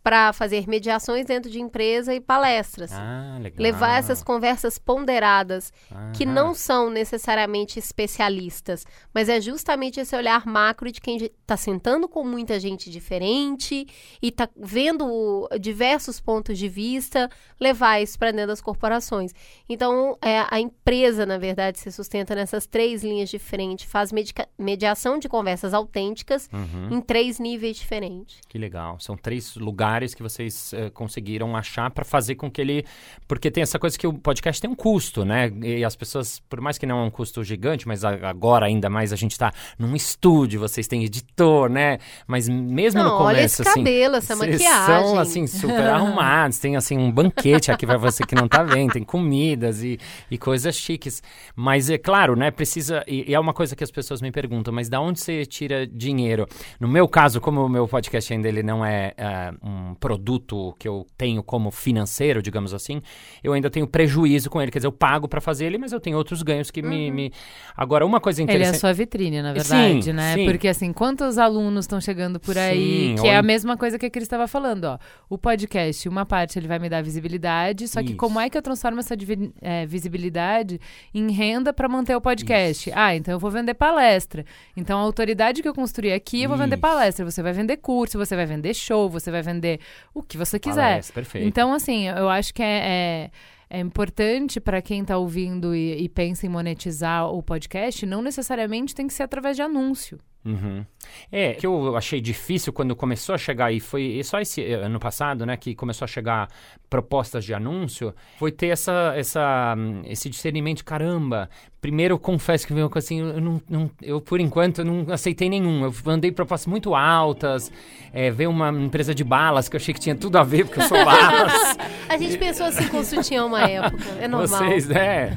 para 0.03 0.33
fazer 0.33 0.67
mediações 0.67 1.25
dentro 1.25 1.49
de 1.49 1.61
empresa 1.61 2.13
e 2.13 2.19
palestras. 2.19 2.91
Ah, 2.91 3.37
legal. 3.41 3.61
Levar 3.63 3.97
essas 3.97 4.21
conversas 4.21 4.77
ponderadas, 4.77 5.71
que 6.13 6.25
Aham. 6.25 6.33
não 6.33 6.53
são 6.53 6.89
necessariamente 6.89 7.79
especialistas, 7.79 8.85
mas 9.13 9.29
é 9.29 9.39
justamente 9.39 9.99
esse 10.01 10.13
olhar 10.15 10.45
macro 10.45 10.91
de 10.91 10.99
quem 10.99 11.15
está 11.17 11.55
sentando 11.55 12.09
com 12.09 12.23
muita 12.25 12.59
gente 12.59 12.89
diferente 12.89 13.87
e 14.21 14.27
está 14.27 14.49
vendo 14.57 15.47
diversos 15.59 16.19
pontos 16.19 16.57
de 16.57 16.67
vista, 16.67 17.29
levar 17.59 18.01
isso 18.01 18.19
para 18.19 18.31
dentro 18.31 18.47
das 18.47 18.59
corporações. 18.61 19.31
Então, 19.69 20.17
é, 20.21 20.43
a 20.51 20.59
empresa, 20.59 21.25
na 21.25 21.37
verdade, 21.37 21.79
se 21.79 21.91
sustenta 21.93 22.35
nessas 22.35 22.65
três 22.67 23.03
linhas 23.03 23.29
de 23.29 23.39
frente, 23.39 23.87
faz 23.87 24.11
mediação 24.59 25.17
de 25.17 25.29
conversas 25.29 25.73
autênticas 25.73 26.49
Uhum. 26.51 26.97
em 26.97 27.01
três 27.01 27.39
níveis 27.39 27.77
diferentes. 27.77 28.41
Que 28.49 28.57
legal. 28.57 28.99
São 28.99 29.15
três 29.15 29.55
lugares 29.55 29.92
lugares 29.93 30.15
que 30.15 30.23
vocês 30.23 30.73
uh, 30.73 30.91
conseguiram 30.91 31.55
achar 31.55 31.89
para 31.91 32.03
fazer 32.03 32.35
com 32.35 32.49
que 32.49 32.61
ele. 32.61 32.85
Porque 33.27 33.51
tem 33.51 33.61
essa 33.61 33.77
coisa 33.77 33.97
que 33.97 34.07
o 34.07 34.13
podcast 34.13 34.61
tem 34.61 34.69
um 34.69 34.75
custo, 34.75 35.23
né? 35.23 35.51
E 35.61 35.83
as 35.83 35.95
pessoas, 35.95 36.39
por 36.49 36.59
mais 36.59 36.77
que 36.77 36.85
não 36.85 36.99
é 36.99 37.03
um 37.03 37.11
custo 37.11 37.43
gigante, 37.43 37.87
mas 37.87 38.03
agora 38.03 38.65
ainda 38.65 38.89
mais 38.89 39.13
a 39.13 39.15
gente 39.15 39.31
está 39.31 39.51
num 39.77 39.95
estúdio, 39.95 40.59
vocês 40.59 40.87
têm 40.87 41.03
editor, 41.03 41.69
né? 41.69 41.99
Mas 42.25 42.49
mesmo 42.49 43.01
não, 43.01 43.11
no 43.11 43.17
começo. 43.17 43.35
Olha 43.35 43.45
esse 43.45 43.61
assim, 43.61 43.83
cabelo, 43.83 44.15
essa 44.15 44.35
maquiagem. 44.35 44.85
São 44.85 45.19
assim, 45.19 45.47
super 45.47 45.87
arrumados, 45.87 46.57
tem 46.59 46.75
assim 46.75 46.97
um 46.97 47.11
banquete 47.11 47.71
aqui 47.71 47.85
para 47.85 47.97
você 47.97 48.25
que 48.25 48.35
não 48.35 48.47
tá 48.47 48.63
vendo, 48.63 48.93
tem 48.93 49.03
comidas 49.03 49.83
e, 49.83 49.99
e 50.29 50.37
coisas 50.37 50.75
chiques. 50.75 51.21
Mas 51.55 51.89
é 51.89 51.97
claro, 51.97 52.35
né? 52.35 52.51
Precisa. 52.51 53.03
E, 53.07 53.31
e 53.31 53.33
é 53.35 53.39
uma 53.39 53.53
coisa 53.53 53.75
que 53.75 53.83
as 53.83 53.91
pessoas 53.91 54.21
me 54.21 54.31
perguntam, 54.31 54.73
mas 54.73 54.89
da 54.89 54.99
onde 54.99 55.19
você 55.19 55.45
tira 55.45 55.85
dinheiro? 55.85 56.47
No 56.79 56.87
meu 56.87 57.07
caso, 57.07 57.39
como 57.39 57.63
o 57.63 57.69
meu 57.69 57.87
podcast 57.87 58.33
ainda 58.33 58.47
ele 58.47 58.63
não 58.63 58.85
é 58.85 59.13
uh, 59.17 59.67
um 59.67 59.82
produto 59.99 60.75
que 60.79 60.87
eu 60.87 61.05
tenho 61.17 61.43
como 61.43 61.71
financeiro, 61.71 62.41
digamos 62.41 62.73
assim, 62.73 63.01
eu 63.43 63.53
ainda 63.53 63.69
tenho 63.69 63.87
prejuízo 63.87 64.49
com 64.49 64.61
ele. 64.61 64.71
Quer 64.71 64.79
dizer, 64.79 64.87
eu 64.87 64.91
pago 64.91 65.27
para 65.27 65.41
fazer 65.41 65.65
ele, 65.65 65.77
mas 65.77 65.91
eu 65.91 65.99
tenho 65.99 66.17
outros 66.17 66.41
ganhos 66.41 66.71
que 66.71 66.81
uhum. 66.81 66.89
me, 66.89 67.11
me, 67.11 67.33
Agora, 67.75 68.05
uma 68.05 68.19
coisa 68.19 68.41
interessante. 68.41 68.67
Ele 68.67 68.73
é 68.73 68.77
a 68.77 68.79
sua 68.79 68.93
vitrine, 68.93 69.41
na 69.41 69.53
verdade, 69.53 70.03
sim, 70.03 70.13
né? 70.13 70.35
Sim. 70.35 70.45
Porque 70.45 70.67
assim, 70.67 70.93
quantos 70.93 71.37
alunos 71.37 71.85
estão 71.85 71.99
chegando 71.99 72.39
por 72.39 72.57
aí? 72.57 73.09
Sim, 73.09 73.21
que 73.21 73.27
é 73.27 73.37
a 73.37 73.43
mesma 73.43 73.77
coisa 73.77 73.97
que 73.97 74.05
a 74.05 74.09
Cris 74.09 74.23
estava 74.23 74.47
falando, 74.47 74.85
ó. 74.85 74.97
O 75.29 75.37
podcast, 75.37 76.07
uma 76.07 76.25
parte 76.25 76.57
ele 76.59 76.67
vai 76.67 76.79
me 76.79 76.89
dar 76.89 77.01
visibilidade, 77.01 77.87
só 77.87 78.01
que 78.01 78.09
Isso. 78.09 78.17
como 78.17 78.39
é 78.39 78.49
que 78.49 78.57
eu 78.57 78.61
transformo 78.61 78.99
essa 78.99 79.15
é, 79.61 79.85
visibilidade 79.85 80.79
em 81.13 81.31
renda 81.31 81.73
para 81.73 81.87
manter 81.87 82.15
o 82.15 82.21
podcast? 82.21 82.89
Isso. 82.89 82.97
Ah, 82.97 83.15
então 83.15 83.33
eu 83.33 83.39
vou 83.39 83.51
vender 83.51 83.73
palestra. 83.73 84.45
Então 84.75 84.99
a 84.99 85.01
autoridade 85.01 85.61
que 85.61 85.67
eu 85.67 85.73
construí 85.73 86.13
aqui, 86.13 86.43
eu 86.43 86.49
vou 86.49 86.57
vender 86.57 86.77
palestra. 86.77 87.25
Você 87.29 87.41
vai 87.41 87.53
vender 87.53 87.77
curso, 87.77 88.17
você 88.17 88.35
vai 88.35 88.45
vender 88.45 88.73
show, 88.73 89.09
você 89.09 89.31
vai 89.31 89.41
vender 89.41 89.72
o 90.13 90.23
que 90.23 90.37
você 90.37 90.59
quiser. 90.59 90.91
Palestra, 90.91 91.13
perfeito. 91.13 91.47
Então, 91.47 91.73
assim, 91.73 92.07
eu 92.07 92.29
acho 92.29 92.53
que 92.53 92.63
é, 92.63 92.79
é 92.83 93.31
é 93.73 93.79
importante 93.79 94.59
para 94.59 94.83
quem 94.83 95.01
está 95.01 95.17
ouvindo 95.17 95.75
e, 95.75 96.03
e, 96.03 96.07
pensa 96.07 96.45
em 96.45 96.49
monetizar 96.49 97.27
o 97.27 97.41
podcast, 97.41 98.05
não 98.05 98.21
necessariamente 98.21 98.93
tem 98.93 99.07
que 99.07 99.13
ser 99.13 99.23
através 99.23 99.55
de 99.55 99.63
anúncio. 99.63 100.19
Uhum. 100.45 100.85
É, 101.31 101.53
que 101.53 101.65
eu 101.65 101.95
achei 101.95 102.19
difícil 102.19 102.73
quando 102.73 102.95
começou 102.95 103.33
a 103.33 103.37
chegar, 103.37 103.71
e 103.71 103.79
foi 103.79 104.21
só 104.23 104.39
esse 104.41 104.61
eh, 104.61 104.73
ano 104.73 104.99
passado, 104.99 105.45
né, 105.45 105.55
que 105.55 105.73
começou 105.73 106.05
a 106.05 106.07
chegar 106.07 106.49
propostas 106.89 107.45
de 107.45 107.53
anúncio, 107.53 108.13
foi 108.37 108.51
ter 108.51 108.67
essa, 108.67 109.13
essa, 109.15 109.75
esse 110.05 110.29
discernimento, 110.29 110.83
caramba, 110.83 111.49
primeiro 111.79 112.15
eu 112.15 112.19
confesso 112.19 112.67
que 112.67 112.73
veio 112.73 112.89
assim, 112.93 113.19
eu, 113.19 113.41
não, 113.41 113.61
não, 113.69 113.91
eu 114.01 114.19
por 114.19 114.39
enquanto 114.39 114.83
não 114.83 115.13
aceitei 115.13 115.49
nenhum, 115.49 115.85
eu 115.85 115.93
mandei 116.05 116.31
propostas 116.31 116.67
muito 116.67 116.93
altas, 116.93 117.71
é, 118.13 118.29
veio 118.29 118.49
uma 118.49 118.69
empresa 118.69 119.15
de 119.15 119.23
balas 119.23 119.69
que 119.69 119.75
eu 119.75 119.79
achei 119.79 119.93
que 119.93 119.99
tinha 119.99 120.15
tudo 120.15 120.37
a 120.37 120.43
ver, 120.43 120.65
porque 120.65 120.81
eu 120.81 120.87
sou 120.87 120.97
balas. 121.05 121.77
a 122.09 122.17
gente 122.17 122.37
pensou 122.37 122.65
assim 122.65 122.87
com 122.89 123.03
sutiã 123.03 123.45
uma 123.45 123.61
época, 123.61 124.03
é 124.19 124.27
normal. 124.27 124.47
Vocês, 124.47 124.87
né? 124.87 125.35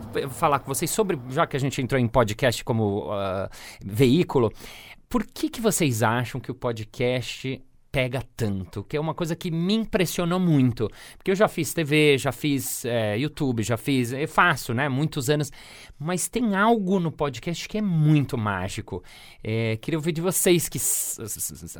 Queria 0.00 0.28
falar 0.28 0.58
com 0.58 0.66
vocês 0.66 0.90
sobre, 0.90 1.18
já 1.30 1.46
que 1.46 1.56
a 1.56 1.60
gente 1.60 1.80
entrou 1.80 2.00
em 2.00 2.06
podcast 2.06 2.64
como 2.64 3.10
uh, 3.10 3.48
veículo, 3.84 4.52
por 5.08 5.24
que, 5.24 5.48
que 5.48 5.60
vocês 5.60 6.02
acham 6.02 6.40
que 6.40 6.50
o 6.50 6.54
podcast 6.54 7.62
pega 7.94 8.24
tanto, 8.36 8.82
que 8.82 8.96
é 8.96 9.00
uma 9.00 9.14
coisa 9.14 9.36
que 9.36 9.52
me 9.52 9.72
impressionou 9.72 10.40
muito. 10.40 10.90
Porque 11.16 11.30
eu 11.30 11.36
já 11.36 11.46
fiz 11.46 11.72
TV, 11.72 12.18
já 12.18 12.32
fiz 12.32 12.84
é, 12.84 13.16
YouTube, 13.16 13.62
já 13.62 13.76
fiz. 13.76 14.12
Eu 14.12 14.26
faço, 14.26 14.74
né? 14.74 14.88
Muitos 14.88 15.30
anos. 15.30 15.52
Mas 15.96 16.28
tem 16.28 16.56
algo 16.56 16.98
no 16.98 17.12
podcast 17.12 17.68
que 17.68 17.78
é 17.78 17.80
muito 17.80 18.36
mágico. 18.36 19.00
É, 19.44 19.76
queria 19.76 19.96
ouvir 19.96 20.10
de 20.10 20.20
vocês 20.20 20.68
que 20.68 20.76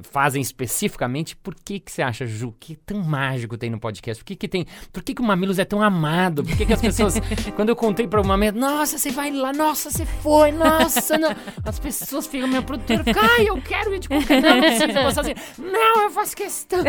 fazem 0.05 0.41
especificamente. 0.41 1.35
Por 1.35 1.57
que, 1.57 1.81
que 1.81 1.91
você 1.91 2.01
acha, 2.01 2.25
Ju, 2.25 2.55
que 2.61 2.77
tão 2.77 3.03
mágico 3.03 3.59
tem 3.59 3.69
no 3.69 3.81
podcast? 3.81 4.23
Por 4.23 4.29
que, 4.29 4.37
que 4.37 4.47
tem. 4.47 4.67
Por 4.93 5.03
que, 5.03 5.15
que 5.15 5.21
o 5.21 5.25
Mamilos 5.25 5.59
é 5.59 5.65
tão 5.65 5.83
amado? 5.83 6.45
Por 6.45 6.57
que, 6.57 6.65
que 6.65 6.73
as 6.73 6.81
pessoas. 6.81 7.15
quando 7.57 7.71
eu 7.71 7.77
contei 7.77 8.07
para 8.07 8.21
o 8.21 8.25
Mamilos, 8.25 8.61
nossa, 8.61 8.99
você 8.99 9.11
vai 9.11 9.33
lá, 9.33 9.53
nossa, 9.53 9.91
você 9.91 10.07
foi, 10.07 10.53
nossa, 10.53 11.19
não. 11.19 11.35
As 11.65 11.81
pessoas 11.81 12.29
ficam, 12.29 12.47
minha 12.47 12.63
produtora 12.63 13.03
fica, 13.05 13.21
ai, 13.21 13.49
eu 13.49 13.61
quero 13.61 13.93
ir 13.97 13.99
de 13.99 14.07
qualquer. 14.07 14.41
Não, 14.41 14.55
não 14.55 14.61
precisa. 14.61 15.21
Assim, 15.21 15.35
não, 15.59 16.04
eu 16.05 16.11
faço 16.11 16.37
questão. 16.37 16.83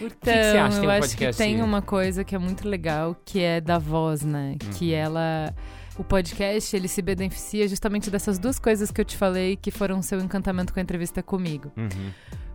Então, 0.00 0.08
que, 0.08 0.16
que 0.16 0.50
você 0.50 0.58
acha? 0.58 0.82
eu 0.82 0.90
acho 0.90 1.16
que 1.16 1.32
tem 1.34 1.62
uma 1.62 1.80
coisa 1.80 2.24
que 2.24 2.34
é 2.34 2.38
muito 2.38 2.68
legal, 2.68 3.16
que 3.24 3.40
é 3.40 3.60
da 3.60 3.78
voz, 3.78 4.22
né? 4.22 4.56
Uhum. 4.60 4.70
Que 4.72 4.92
ela 4.92 5.54
o 5.96 6.02
podcast 6.02 6.74
ele 6.74 6.88
se 6.88 7.00
beneficia 7.00 7.68
justamente 7.68 8.10
dessas 8.10 8.36
duas 8.36 8.58
coisas 8.58 8.90
que 8.90 9.00
eu 9.00 9.04
te 9.04 9.16
falei 9.16 9.54
que 9.54 9.70
foram 9.70 10.02
seu 10.02 10.18
encantamento 10.18 10.72
com 10.74 10.80
a 10.80 10.82
entrevista 10.82 11.22
comigo. 11.22 11.70
Uhum 11.76 12.10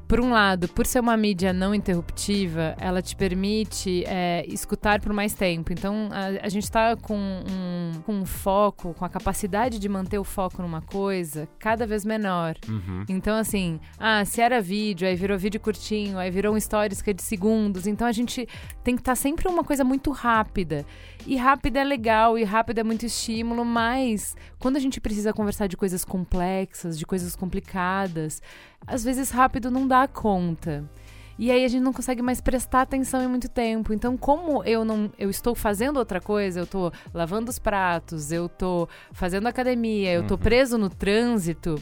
por 0.10 0.20
um 0.20 0.32
lado, 0.32 0.68
por 0.70 0.88
ser 0.88 1.00
uma 1.00 1.16
mídia 1.16 1.54
não 1.54 1.72
interruptiva, 1.72 2.76
ela 2.80 3.00
te 3.00 3.16
permite 3.16 4.04
é, 4.08 4.44
escutar 4.48 5.00
por 5.00 5.14
mais 5.14 5.36
tempo. 5.36 5.72
Então, 5.72 6.10
a, 6.12 6.48
a 6.48 6.50
gente 6.50 6.64
está 6.64 6.96
com 6.96 7.16
um, 7.16 8.02
com 8.02 8.14
um 8.14 8.26
foco, 8.26 8.96
com 8.96 9.06
a 9.06 9.10
capacidade 9.10 9.78
de 9.78 9.88
manter 9.88 10.18
o 10.18 10.24
foco 10.24 10.64
numa 10.64 10.82
coisa 10.82 11.48
cada 11.60 11.86
vez 11.86 12.04
menor. 12.04 12.56
Uhum. 12.68 13.06
Então, 13.08 13.38
assim, 13.38 13.80
ah, 14.00 14.26
se 14.26 14.42
era 14.42 14.60
vídeo, 14.60 15.08
aí 15.08 15.16
virou 15.16 15.38
vídeo 15.38 15.60
curtinho, 15.60 16.18
aí 16.18 16.32
virou 16.32 16.56
um 16.56 16.60
stories 16.60 17.04
que 17.04 17.12
é 17.12 17.14
de 17.14 17.22
segundos. 17.22 17.86
Então, 17.86 18.08
a 18.08 18.12
gente 18.12 18.48
tem 18.84 18.96
que 18.96 19.02
estar 19.02 19.12
tá 19.12 19.16
sempre 19.16 19.48
uma 19.48 19.64
coisa 19.64 19.84
muito 19.84 20.10
rápida. 20.10 20.88
E 21.26 21.36
rápido 21.36 21.78
é 21.78 21.84
legal, 21.84 22.38
e 22.38 22.44
rápido 22.44 22.80
é 22.80 22.84
muito 22.84 23.06
estímulo, 23.06 23.64
mas 23.66 24.36
quando 24.58 24.78
a 24.78 24.80
gente 24.80 25.02
precisa 25.02 25.34
conversar 25.34 25.68
de 25.68 25.78
coisas 25.78 26.04
complexas, 26.06 26.98
de 26.98 27.06
coisas 27.06 27.36
complicadas, 27.36 28.42
às 28.88 29.04
vezes 29.04 29.30
rápido 29.30 29.70
não 29.70 29.88
dá 29.88 30.08
conta. 30.08 30.90
E 31.38 31.52
aí 31.52 31.64
a 31.64 31.68
gente 31.70 31.82
não 31.82 31.94
consegue 31.94 32.22
mais 32.22 32.42
prestar 32.42 32.82
atenção 32.82 33.24
em 33.24 33.28
muito 33.28 33.48
tempo. 33.48 33.94
Então, 33.94 34.18
como 34.18 34.62
eu 34.66 34.84
não 34.84 35.10
eu 35.18 35.30
estou 35.30 35.56
fazendo 35.56 35.96
outra 35.96 36.20
coisa, 36.20 36.60
eu 36.60 36.66
estou 36.66 36.92
lavando 37.14 37.50
os 37.50 37.58
pratos, 37.58 38.30
eu 38.34 38.48
estou 38.48 38.90
fazendo 39.14 39.48
academia, 39.48 40.12
eu 40.12 40.24
estou 40.24 40.36
uhum. 40.36 40.44
preso 40.44 40.78
no 40.78 40.90
trânsito, 40.90 41.82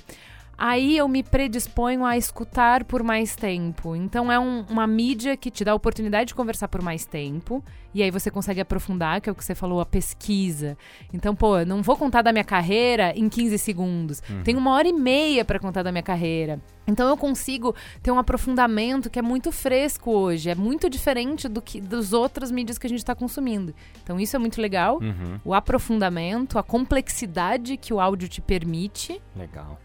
aí 0.58 0.98
eu 0.98 1.08
me 1.08 1.22
predisponho 1.24 2.04
a 2.04 2.17
escutar 2.17 2.84
por 2.84 3.04
mais 3.04 3.36
tempo. 3.36 3.96
Então 3.96 4.32
é 4.32 4.39
um, 4.39 4.65
uma 4.70 4.88
mídia 4.88 5.38
que 5.38 5.52
te 5.52 5.63
dá 5.63 5.72
a 5.72 5.76
oportunidade 5.76 6.30
de 6.30 6.36
conversar 6.36 6.67
por 6.67 6.82
mais 6.82 7.06
tempo. 7.06 7.63
E 7.93 8.04
aí 8.04 8.12
você 8.12 8.30
consegue 8.30 8.62
aprofundar, 8.62 9.22
que 9.22 9.30
é 9.30 9.32
o 9.32 9.36
que 9.36 9.43
você 9.43 9.56
falou, 9.56 9.82
a 9.82 9.86
pesquisa. 9.86 10.78
Então, 11.12 11.36
pô, 11.36 11.63
não 11.65 11.82
vou 11.82 11.96
contar 11.96 12.22
da 12.22 12.32
minha 12.32 12.43
carreira 12.43 13.12
em 13.15 13.28
15 13.28 13.58
segundos. 13.58 14.22
Uhum. 14.30 14.43
Tem 14.43 14.56
uma 14.56 14.72
hora 14.72 14.88
e 14.88 14.93
meia 14.93 15.43
para 15.43 15.60
contar 15.60 15.84
da 15.84 15.91
minha 15.91 16.04
carreira. 16.04 16.60
Então 16.88 17.10
eu 17.10 17.17
consigo 17.17 17.76
ter 18.02 18.12
um 18.12 18.17
aprofundamento 18.17 19.10
que 19.10 19.20
é 19.20 19.22
muito 19.22 19.52
fresco 19.52 20.12
hoje. 20.12 20.50
É 20.50 20.56
muito 20.56 20.89
diferente 20.89 21.50
do 21.50 21.62
que 21.62 21.82
dos 21.82 22.13
outras 22.13 22.50
mídias 22.50 22.78
que 22.78 22.88
a 22.88 22.89
gente 22.89 23.00
está 23.00 23.13
consumindo. 23.13 23.74
Então 24.02 24.20
isso 24.20 24.36
é 24.36 24.39
muito 24.39 24.62
legal. 24.62 25.00
Uhum. 25.02 25.39
O 25.43 25.54
aprofundamento, 25.54 26.58
a 26.58 26.63
complexidade 26.63 27.76
que 27.76 27.93
o 27.93 28.00
áudio 28.00 28.30
te 28.30 28.41
permite. 28.41 29.22
Legal. 29.36 29.80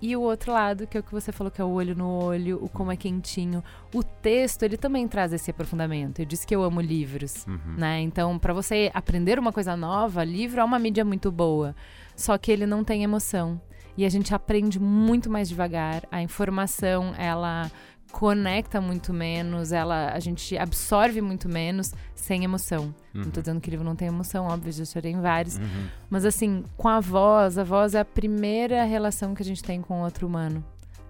E 0.00 0.14
o 0.14 0.20
outro 0.20 0.52
lado, 0.52 0.86
que 0.86 0.96
é 0.96 1.00
o 1.00 1.02
que 1.02 1.12
você 1.12 1.32
falou, 1.32 1.50
que 1.50 1.60
é 1.60 1.64
o 1.64 1.70
olho 1.70 1.94
no 1.94 2.08
olho, 2.08 2.62
o 2.62 2.68
como 2.68 2.92
é 2.92 2.96
quentinho. 2.96 3.64
O 3.94 4.02
texto, 4.02 4.62
ele 4.62 4.76
também 4.76 5.08
traz 5.08 5.32
esse 5.32 5.50
aprofundamento. 5.50 6.20
Eu 6.20 6.26
disse 6.26 6.46
que 6.46 6.54
eu 6.54 6.62
amo 6.62 6.80
livros, 6.80 7.46
uhum. 7.46 7.74
né? 7.78 8.00
Então, 8.02 8.38
para 8.38 8.52
você 8.52 8.90
aprender 8.92 9.38
uma 9.38 9.52
coisa 9.52 9.76
nova, 9.76 10.22
livro 10.22 10.60
é 10.60 10.64
uma 10.64 10.78
mídia 10.78 11.04
muito 11.04 11.32
boa. 11.32 11.74
Só 12.14 12.36
que 12.36 12.52
ele 12.52 12.66
não 12.66 12.84
tem 12.84 13.02
emoção. 13.02 13.60
E 13.96 14.04
a 14.04 14.08
gente 14.10 14.34
aprende 14.34 14.78
muito 14.78 15.30
mais 15.30 15.48
devagar. 15.48 16.02
A 16.10 16.20
informação, 16.20 17.14
ela 17.16 17.70
conecta 18.12 18.80
muito 18.80 19.12
menos, 19.12 19.72
ela 19.72 20.10
a 20.12 20.20
gente 20.20 20.56
absorve 20.56 21.20
muito 21.20 21.48
menos 21.48 21.92
sem 22.14 22.44
emoção. 22.44 22.94
Uhum. 23.14 23.22
Não 23.24 23.30
tô 23.30 23.40
dizendo 23.40 23.60
que 23.60 23.68
o 23.68 23.70
livro 23.70 23.84
não 23.84 23.96
tem 23.96 24.08
emoção, 24.08 24.46
óbvio, 24.46 24.72
já 24.72 24.84
chorei 24.84 25.12
em 25.12 25.20
vários. 25.20 25.56
Uhum. 25.56 25.88
Mas 26.08 26.24
assim, 26.24 26.64
com 26.76 26.88
a 26.88 27.00
voz, 27.00 27.58
a 27.58 27.64
voz 27.64 27.94
é 27.94 28.00
a 28.00 28.04
primeira 28.04 28.84
relação 28.84 29.34
que 29.34 29.42
a 29.42 29.44
gente 29.44 29.62
tem 29.62 29.82
com 29.82 30.00
o 30.00 30.04
outro 30.04 30.26
humano. 30.26 30.64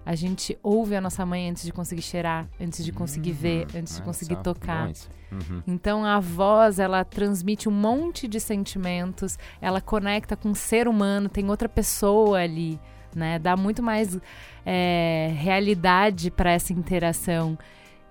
A 0.05 0.15
gente 0.15 0.57
ouve 0.63 0.95
a 0.95 1.01
nossa 1.01 1.25
mãe 1.25 1.49
antes 1.49 1.63
de 1.63 1.73
conseguir 1.73 2.01
cheirar, 2.01 2.47
antes 2.61 2.83
de 2.83 2.93
conseguir 2.93 3.31
uhum. 3.31 3.37
ver, 3.37 3.67
antes 3.75 3.97
de 3.97 4.01
conseguir 4.01 4.37
tocar. 4.37 4.87
Uhum. 5.29 5.61
Então 5.67 6.05
a 6.05 6.17
voz, 6.19 6.79
ela 6.79 7.03
transmite 7.03 7.67
um 7.67 7.73
monte 7.73 8.25
de 8.25 8.39
sentimentos, 8.39 9.37
ela 9.59 9.81
conecta 9.81 10.37
com 10.37 10.51
o 10.51 10.55
ser 10.55 10.87
humano, 10.87 11.27
tem 11.27 11.49
outra 11.49 11.67
pessoa 11.67 12.39
ali 12.39 12.79
né? 13.15 13.39
Dá 13.39 13.55
muito 13.57 13.81
mais 13.83 14.17
é, 14.65 15.31
realidade 15.35 16.29
para 16.31 16.51
essa 16.51 16.73
interação. 16.73 17.57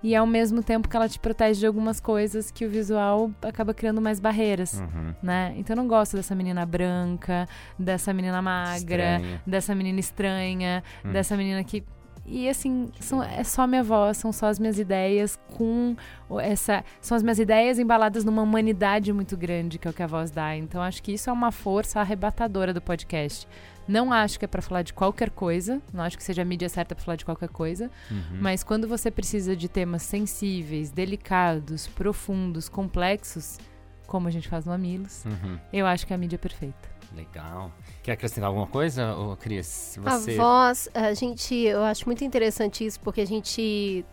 e 0.03 0.15
ao 0.15 0.27
mesmo 0.27 0.61
tempo 0.61 0.87
que 0.87 0.95
ela 0.95 1.09
te 1.09 1.19
protege 1.19 1.59
de 1.59 1.65
algumas 1.65 1.99
coisas 1.99 2.51
que 2.51 2.63
o 2.63 2.69
visual 2.69 3.31
acaba 3.41 3.73
criando 3.73 3.99
mais 3.99 4.19
barreiras, 4.19 4.79
Uhum. 4.79 5.13
né? 5.23 5.53
Então 5.57 5.73
eu 5.73 5.77
não 5.81 5.87
gosto 5.87 6.15
dessa 6.15 6.35
menina 6.35 6.65
branca, 6.67 7.47
dessa 7.79 8.13
menina 8.13 8.39
magra, 8.39 9.15
Estranha. 9.15 9.41
dessa 9.45 9.73
menina 9.73 9.99
estranha, 9.99 10.83
Hum. 11.03 11.11
dessa 11.11 11.35
menina 11.35 11.63
que 11.63 11.83
e 12.29 12.47
assim, 12.49 12.89
são, 12.99 13.23
é 13.23 13.43
só 13.43 13.65
minha 13.65 13.83
voz, 13.83 14.17
são 14.17 14.31
só 14.33 14.47
as 14.47 14.59
minhas 14.59 14.77
ideias 14.77 15.39
com 15.55 15.95
essa. 16.41 16.83
São 17.01 17.15
as 17.15 17.23
minhas 17.23 17.39
ideias 17.39 17.79
embaladas 17.79 18.23
numa 18.25 18.41
humanidade 18.41 19.11
muito 19.13 19.35
grande, 19.37 19.79
que 19.79 19.87
é 19.87 19.91
o 19.91 19.93
que 19.93 20.03
a 20.03 20.07
voz 20.07 20.29
dá. 20.29 20.55
Então 20.55 20.81
acho 20.81 21.01
que 21.01 21.13
isso 21.13 21.29
é 21.29 21.33
uma 21.33 21.51
força 21.53 22.01
arrebatadora 22.01 22.73
do 22.73 22.81
podcast. 22.81 23.47
Não 23.87 24.11
acho 24.11 24.37
que 24.37 24.45
é 24.45 24.47
pra 24.47 24.61
falar 24.61 24.81
de 24.81 24.93
qualquer 24.93 25.29
coisa, 25.29 25.81
não 25.93 26.03
acho 26.03 26.17
que 26.17 26.23
seja 26.23 26.41
a 26.41 26.45
mídia 26.45 26.67
certa 26.69 26.93
pra 26.93 27.03
falar 27.03 27.15
de 27.15 27.23
qualquer 27.25 27.49
coisa, 27.49 27.89
Uhum. 28.11 28.39
mas 28.41 28.63
quando 28.63 28.87
você 28.87 29.09
precisa 29.09 29.55
de 29.55 29.69
temas 29.69 30.03
sensíveis, 30.03 30.89
delicados, 30.91 31.87
profundos, 31.87 32.67
complexos, 32.67 33.57
como 34.05 34.27
a 34.27 34.31
gente 34.31 34.47
faz 34.49 34.65
no 34.65 34.71
Amilos, 34.73 35.23
Uhum. 35.25 35.57
eu 35.71 35.85
acho 35.85 36.05
que 36.05 36.13
é 36.13 36.15
a 36.15 36.19
mídia 36.19 36.37
perfeita. 36.37 36.97
Legal. 37.15 37.71
Quer 38.03 38.11
acrescentar 38.13 38.49
alguma 38.49 38.67
coisa, 38.67 39.15
ô, 39.15 39.35
Cris? 39.37 39.97
A 40.05 40.17
Você... 40.17 40.35
voz, 40.35 40.89
a 40.93 41.13
gente, 41.13 41.55
eu 41.55 41.81
acho 41.83 42.05
muito 42.05 42.23
interessante 42.25 42.85
isso, 42.85 42.99
porque 42.99 43.21
a 43.21 43.25
gente, 43.25 44.05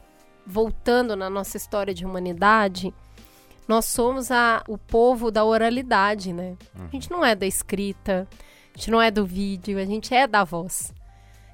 voltando 0.46 1.16
na 1.16 1.28
nossa 1.28 1.56
história 1.56 1.92
de 1.92 2.04
humanidade, 2.04 2.94
nós 3.66 3.86
somos 3.86 4.30
a, 4.30 4.62
o 4.68 4.76
povo 4.78 5.30
da 5.30 5.44
oralidade, 5.44 6.32
né? 6.32 6.54
A 6.78 6.86
gente 6.92 7.10
não 7.10 7.24
é 7.24 7.34
da 7.34 7.46
escrita, 7.46 8.28
a 8.74 8.78
gente 8.78 8.90
não 8.90 9.00
é 9.00 9.10
do 9.10 9.24
vídeo, 9.24 9.78
a 9.78 9.84
gente 9.84 10.12
é 10.14 10.26
da 10.26 10.42
voz. 10.44 10.92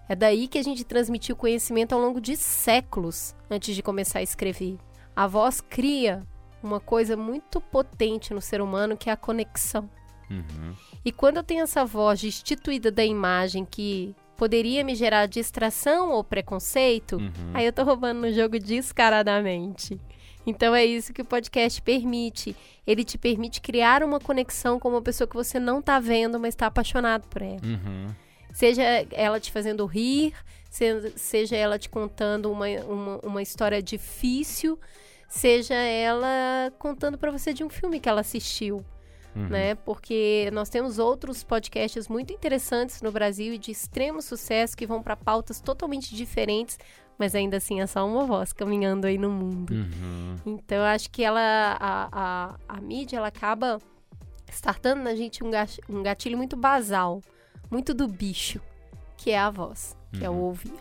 É 0.08 0.16
daí 0.16 0.48
que 0.48 0.58
a 0.58 0.62
gente 0.62 0.82
transmitiu 0.84 1.36
conhecimento 1.36 1.94
ao 1.94 2.00
longo 2.00 2.20
de 2.20 2.36
séculos 2.36 3.34
antes 3.48 3.74
de 3.76 3.82
começar 3.82 4.18
a 4.20 4.22
escrever. 4.22 4.76
A 5.14 5.26
voz 5.26 5.60
cria 5.60 6.26
uma 6.62 6.80
coisa 6.80 7.16
muito 7.16 7.60
potente 7.60 8.34
no 8.34 8.40
ser 8.40 8.60
humano 8.60 8.96
que 8.96 9.08
é 9.08 9.12
a 9.12 9.16
conexão. 9.16 9.88
Uhum. 10.30 10.74
E 11.04 11.12
quando 11.12 11.36
eu 11.38 11.42
tenho 11.42 11.62
essa 11.62 11.84
voz 11.84 12.20
destituída 12.20 12.90
da 12.90 13.04
imagem 13.04 13.64
que 13.64 14.14
poderia 14.36 14.82
me 14.82 14.94
gerar 14.94 15.26
distração 15.26 16.10
ou 16.10 16.24
preconceito, 16.24 17.16
Uhum. 17.16 17.30
aí 17.52 17.66
eu 17.66 17.72
tô 17.72 17.84
roubando 17.84 18.20
no 18.20 18.32
jogo 18.32 18.58
descaradamente. 18.58 20.00
Então 20.46 20.74
é 20.74 20.84
isso 20.84 21.12
que 21.12 21.22
o 21.22 21.24
podcast 21.24 21.80
permite. 21.82 22.56
Ele 22.86 23.04
te 23.04 23.18
permite 23.18 23.60
criar 23.60 24.02
uma 24.02 24.18
conexão 24.18 24.78
com 24.80 24.88
uma 24.88 25.02
pessoa 25.02 25.28
que 25.28 25.34
você 25.34 25.60
não 25.60 25.80
tá 25.82 26.00
vendo, 26.00 26.40
mas 26.40 26.54
tá 26.54 26.66
apaixonado 26.66 27.26
por 27.28 27.42
ela. 27.42 27.60
Uhum. 27.62 28.06
Seja 28.52 28.82
ela 29.12 29.38
te 29.38 29.52
fazendo 29.52 29.84
rir, 29.86 30.34
se- 30.70 31.12
seja 31.16 31.56
ela 31.56 31.78
te 31.78 31.88
contando 31.88 32.50
uma, 32.50 32.66
uma, 32.86 33.18
uma 33.22 33.42
história 33.42 33.80
difícil, 33.82 34.78
seja 35.28 35.74
ela 35.74 36.72
contando 36.78 37.16
pra 37.16 37.30
você 37.30 37.52
de 37.52 37.62
um 37.62 37.68
filme 37.68 38.00
que 38.00 38.08
ela 38.08 38.20
assistiu 38.22 38.84
Uhum. 39.36 39.46
né? 39.48 39.76
Porque 39.76 40.50
nós 40.52 40.68
temos 40.68 40.98
outros 40.98 41.44
podcasts 41.44 42.08
muito 42.08 42.32
interessantes 42.32 43.00
no 43.00 43.12
Brasil 43.12 43.54
e 43.54 43.58
de 43.58 43.70
extremo 43.70 44.20
sucesso 44.20 44.76
que 44.76 44.84
vão 44.84 45.00
para 45.00 45.14
pautas 45.14 45.60
totalmente 45.60 46.16
diferentes, 46.16 46.76
mas 47.20 47.34
ainda 47.34 47.58
assim 47.58 47.80
é 47.82 47.86
só 47.86 48.04
uma 48.08 48.24
voz 48.24 48.50
caminhando 48.52 49.06
aí 49.06 49.18
no 49.18 49.30
mundo. 49.30 49.72
Uhum. 49.74 50.36
Então 50.46 50.78
eu 50.78 50.84
acho 50.84 51.10
que 51.10 51.22
ela 51.22 51.40
a, 51.78 52.08
a, 52.10 52.54
a 52.76 52.80
mídia 52.80 53.18
ela 53.18 53.28
acaba 53.28 53.78
startando 54.50 55.02
na 55.02 55.14
gente 55.14 55.44
um, 55.44 55.50
gat- 55.50 55.78
um 55.88 56.02
gatilho 56.02 56.36
muito 56.38 56.56
basal, 56.56 57.20
muito 57.70 57.92
do 57.94 58.08
bicho, 58.08 58.60
que 59.16 59.30
é 59.30 59.38
a 59.38 59.50
voz, 59.50 59.94
que 60.12 60.24
é 60.24 60.30
o 60.30 60.34
ouvir. 60.34 60.72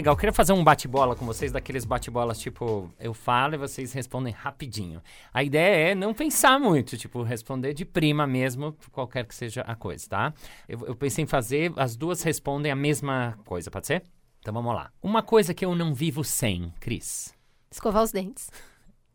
Legal, 0.00 0.14
eu 0.14 0.16
queria 0.16 0.32
fazer 0.32 0.54
um 0.54 0.64
bate-bola 0.64 1.14
com 1.14 1.26
vocês, 1.26 1.52
daqueles 1.52 1.84
bate-bolas 1.84 2.38
tipo, 2.38 2.90
eu 2.98 3.12
falo 3.12 3.52
e 3.52 3.58
vocês 3.58 3.92
respondem 3.92 4.32
rapidinho. 4.32 5.02
A 5.30 5.44
ideia 5.44 5.90
é 5.90 5.94
não 5.94 6.14
pensar 6.14 6.58
muito, 6.58 6.96
tipo, 6.96 7.22
responder 7.22 7.74
de 7.74 7.84
prima 7.84 8.26
mesmo, 8.26 8.74
qualquer 8.92 9.26
que 9.26 9.34
seja 9.34 9.60
a 9.60 9.74
coisa, 9.74 10.08
tá? 10.08 10.34
Eu, 10.66 10.86
eu 10.86 10.96
pensei 10.96 11.24
em 11.24 11.26
fazer, 11.26 11.70
as 11.76 11.96
duas 11.96 12.22
respondem 12.22 12.72
a 12.72 12.74
mesma 12.74 13.38
coisa, 13.44 13.70
pode 13.70 13.88
ser? 13.88 14.02
Então 14.38 14.54
vamos 14.54 14.74
lá. 14.74 14.90
Uma 15.02 15.22
coisa 15.22 15.52
que 15.52 15.66
eu 15.66 15.74
não 15.74 15.92
vivo 15.92 16.24
sem, 16.24 16.72
Cris. 16.80 17.34
Escovar 17.70 18.02
os 18.02 18.10
dentes. 18.10 18.48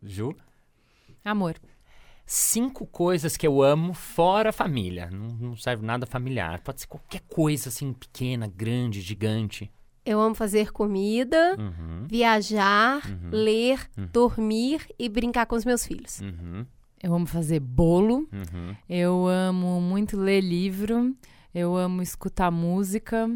Ju? 0.04 0.36
Amor. 1.24 1.56
Cinco 2.28 2.86
coisas 2.86 3.36
que 3.36 3.48
eu 3.48 3.64
amo 3.64 3.96
fora 3.96 4.50
a 4.50 4.54
família. 4.54 5.10
Não, 5.10 5.30
não 5.30 5.58
serve 5.58 5.84
nada 5.84 6.06
familiar. 6.06 6.62
Pode 6.62 6.82
ser 6.82 6.88
qualquer 6.88 7.22
coisa 7.22 7.70
assim, 7.70 7.92
pequena, 7.92 8.46
grande, 8.46 9.02
gigante. 9.02 9.72
Eu 10.06 10.20
amo 10.22 10.36
fazer 10.36 10.72
comida, 10.72 11.56
Uhum, 11.58 12.06
viajar, 12.08 13.02
Uhum. 13.10 13.30
ler, 13.32 13.80
Uhum. 13.98 14.08
dormir 14.14 14.88
e 15.00 15.10
brincar 15.10 15.46
com 15.48 15.56
os 15.56 15.66
meus 15.66 15.86
filhos. 15.86 16.22
uhum, 16.22 16.66
Eu 17.02 17.14
amo 17.16 17.26
fazer 17.26 17.60
bolo. 17.60 18.28
uhum. 18.32 18.76
Eu 18.90 19.28
amo 19.28 19.82
muito 19.82 20.16
ler 20.18 20.42
livro. 20.42 21.16
Eu 21.54 21.76
amo 21.76 22.02
escutar 22.02 22.52
música. 22.52 23.30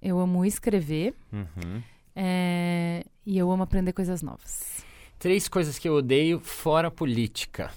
Eu 0.00 0.18
amo 0.20 0.44
escrever. 0.44 1.14
Uhum. 1.32 1.82
é, 2.14 3.04
E 3.26 3.36
eu 3.38 3.50
amo 3.50 3.62
aprender 3.62 3.92
coisas 3.92 4.22
novas. 4.22 4.84
Três 5.18 5.48
coisas 5.48 5.78
que 5.78 5.88
eu 5.88 5.94
odeio 5.94 6.38
fora 6.40 6.90
política. 6.90 7.70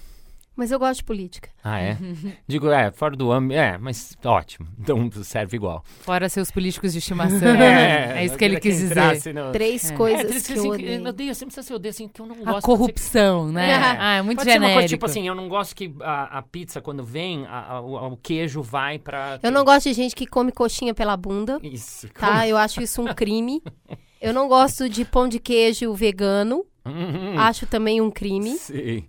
Mas 0.58 0.72
eu 0.72 0.80
gosto 0.80 0.98
de 0.98 1.04
política. 1.04 1.50
Ah, 1.64 1.80
é? 1.80 1.96
Digo, 2.48 2.68
é, 2.72 2.92
fora 2.92 3.16
do 3.16 3.32
âmbito. 3.32 3.60
É, 3.60 3.78
mas 3.78 4.18
ótimo. 4.26 4.68
Então 4.80 5.10
serve 5.24 5.56
igual. 5.56 5.84
Fora 6.02 6.28
seus 6.30 6.50
políticos 6.50 6.94
de 6.94 6.98
estimação. 7.00 7.48
é, 7.62 8.26
isso 8.26 8.34
eu 8.34 8.38
que 8.40 8.44
ele 8.46 8.60
quis 8.60 8.76
dizer. 8.78 8.92
entrasse 8.92 9.34
Três 9.54 9.92
É. 9.92 9.94
É, 9.94 9.96
coisas 9.98 10.26
três 10.28 10.48
que 10.48 10.54
coisas 10.54 10.66
eu 10.66 10.72
assim, 10.74 10.84
odeio. 10.84 11.02
eu 11.04 11.10
odeio, 11.10 11.36
sempre 11.36 11.54
precisa 11.54 11.68
ser 11.68 11.74
odeio, 11.76 11.90
assim, 11.92 12.08
que 12.08 12.20
eu 12.20 12.26
não 12.26 12.36
gosto. 12.38 12.58
A 12.58 12.62
corrupção, 12.64 13.52
né? 13.52 13.70
É. 13.70 13.74
Ah, 13.76 14.14
é 14.16 14.22
muito 14.24 14.40
Pode 14.40 14.50
ser 14.50 14.58
uma 14.58 14.62
genérico. 14.68 14.80
coisa 14.80 14.88
tipo 14.88 15.06
assim, 15.06 15.28
eu 15.28 15.36
não 15.36 15.48
gosto 15.48 15.76
que 15.76 15.94
a, 16.02 16.40
a 16.40 16.42
pizza, 16.42 16.82
quando 16.82 17.04
vem, 17.06 17.46
a- 17.46 17.74
a- 17.76 17.82
o, 17.82 18.18
queijo 18.18 18.64
vai 18.64 18.98
pra. 18.98 19.40
Eu 19.44 19.52
não 19.52 19.64
gosto 19.64 19.84
de 19.90 19.94
gente 19.94 20.16
que 20.16 20.26
come 20.26 20.52
coxinha 20.52 20.94
pela 20.94 21.16
bunda, 21.16 21.60
Isso. 21.62 22.10
tá? 22.20 22.48
Eu 22.48 22.58
acho 22.58 22.82
isso 22.82 23.00
um 23.02 23.14
crime. 23.14 23.62
Eu 24.20 24.34
não 24.34 24.48
gosto 24.48 24.90
de 24.90 25.06
pão 25.06 25.28
de 25.30 25.38
queijo 25.40 25.94
vegano. 25.94 26.66
Hum, 26.84 27.38
Acho 27.38 27.68
também 27.68 28.00
um 28.02 28.10
crime. 28.10 28.52
Sim. 28.58 29.04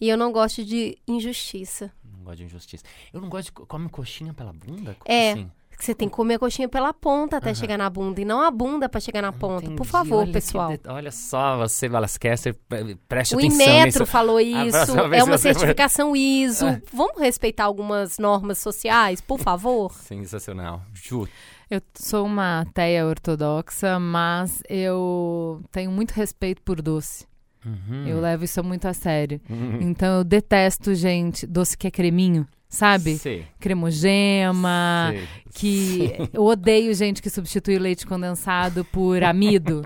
E 0.00 0.08
eu 0.08 0.16
não 0.16 0.32
gosto 0.32 0.64
de 0.64 0.98
injustiça. 1.06 1.92
Não 2.04 2.24
gosto 2.24 2.36
de 2.38 2.44
injustiça. 2.44 2.84
Eu 3.12 3.20
não 3.20 3.28
gosto 3.28 3.46
de. 3.46 3.52
co- 3.52 3.66
Come 3.66 3.88
coxinha 3.88 4.32
pela 4.34 4.52
bunda? 4.52 4.96
Como 4.98 5.14
É. 5.14 5.32
assim? 5.32 5.50
Você 5.76 5.92
tem 5.92 6.08
que 6.08 6.14
comer 6.14 6.34
a 6.34 6.38
coxinha 6.38 6.68
pela 6.68 6.94
ponta 6.94 7.36
até 7.36 7.48
Aham. 7.50 7.54
chegar 7.56 7.76
na 7.76 7.90
bunda. 7.90 8.20
E 8.20 8.24
não 8.24 8.40
a 8.40 8.50
bunda 8.50 8.88
pra 8.88 9.00
chegar 9.00 9.20
na 9.20 9.32
ponta. 9.32 9.64
Entendi. 9.64 9.76
Por 9.76 9.84
favor, 9.84 10.18
Olha 10.22 10.32
pessoal. 10.32 10.68
det- 10.70 10.80
Olha 10.88 11.10
só, 11.10 11.58
você, 11.58 11.88
Balascaster, 11.88 12.54
pre- 12.68 12.94
preste 13.08 13.34
O 13.34 13.38
atenção 13.38 13.56
Inmetro 13.66 14.00
nisso. 14.02 14.06
falou 14.06 14.40
isso. 14.40 14.76
É 15.12 15.22
uma 15.24 15.36
certificação 15.36 16.14
ISO. 16.14 16.66
É. 16.66 16.82
Vamos 16.92 17.20
respeitar 17.20 17.64
algumas 17.64 18.18
normas 18.18 18.58
sociais, 18.58 19.20
por 19.20 19.38
favor? 19.40 19.92
Sensacional. 19.98 20.80
Ju. 20.94 21.28
Eu 21.68 21.82
sou 21.94 22.24
uma 22.24 22.60
ateia 22.60 23.04
ortodoxa, 23.04 23.98
mas 23.98 24.62
eu 24.68 25.60
tenho 25.72 25.90
muito 25.90 26.12
respeito 26.12 26.62
por 26.62 26.80
doce. 26.80 27.26
Uhum. 27.64 28.06
Eu 28.06 28.20
levo 28.20 28.44
isso 28.44 28.62
muito 28.62 28.86
a 28.86 28.92
sério. 28.92 29.40
Uhum. 29.48 29.78
Então 29.80 30.18
eu 30.18 30.24
detesto, 30.24 30.94
gente, 30.94 31.46
doce 31.46 31.76
que 31.76 31.86
é 31.86 31.90
creminho, 31.90 32.46
sabe? 32.68 33.16
Sei, 33.16 33.46
Cremogema, 33.58 35.12
sei. 35.12 35.28
que 35.54 36.30
eu 36.32 36.44
odeio 36.44 36.94
gente 36.94 37.22
que 37.22 37.30
substitui 37.30 37.76
o 37.76 37.80
leite 37.80 38.06
condensado 38.06 38.84
por 38.84 39.22
amido. 39.22 39.82